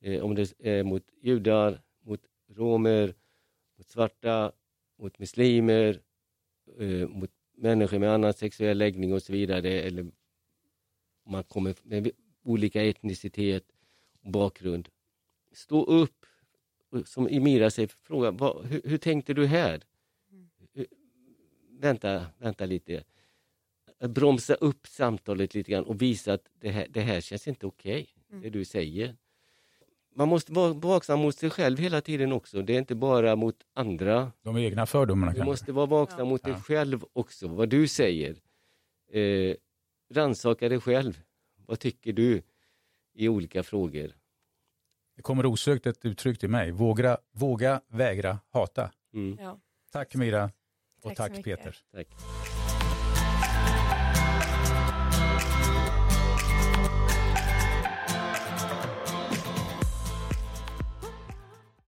[0.00, 3.14] Eh, om det är mot judar, mot romer,
[3.76, 4.52] mot svarta,
[4.98, 6.00] mot muslimer,
[6.78, 9.68] eh, mot människor med annan sexuell läggning och så vidare.
[9.82, 10.06] Eller
[11.26, 12.10] man kommer med
[12.42, 13.64] olika etnicitet
[14.22, 14.88] och bakgrund
[15.52, 16.26] stå upp,
[16.90, 19.82] och som Emira säger, fråga vad, hur, hur tänkte du här?
[20.72, 20.86] Hur-
[21.78, 23.04] Vänta, vänta lite.
[24.00, 27.66] Att Bromsa upp samtalet lite grann och visa att det här, det här känns inte
[27.66, 28.08] okej,
[28.42, 29.16] det du säger.
[30.14, 32.62] Man måste vara vaksam mot sig själv hela tiden också.
[32.62, 34.32] Det är inte bara mot andra.
[34.42, 35.50] De egna fördomarna Du kanske?
[35.50, 36.24] måste vara vaksam Ja.
[36.24, 38.36] mot dig själv också, vad du säger.
[39.12, 39.54] Eh,
[40.14, 41.20] rannsaka dig själv.
[41.66, 42.42] Vad tycker du
[43.14, 44.12] i olika frågor?
[45.16, 46.70] Det kommer osökt ett uttryck till mig.
[46.70, 48.90] Våga, våga vägra hata.
[49.14, 49.60] Mm, Ja,
[49.92, 50.50] Tack Mira
[51.02, 51.44] och Tack tack.
[51.44, 51.76] Peter.
[51.92, 52.06] tack.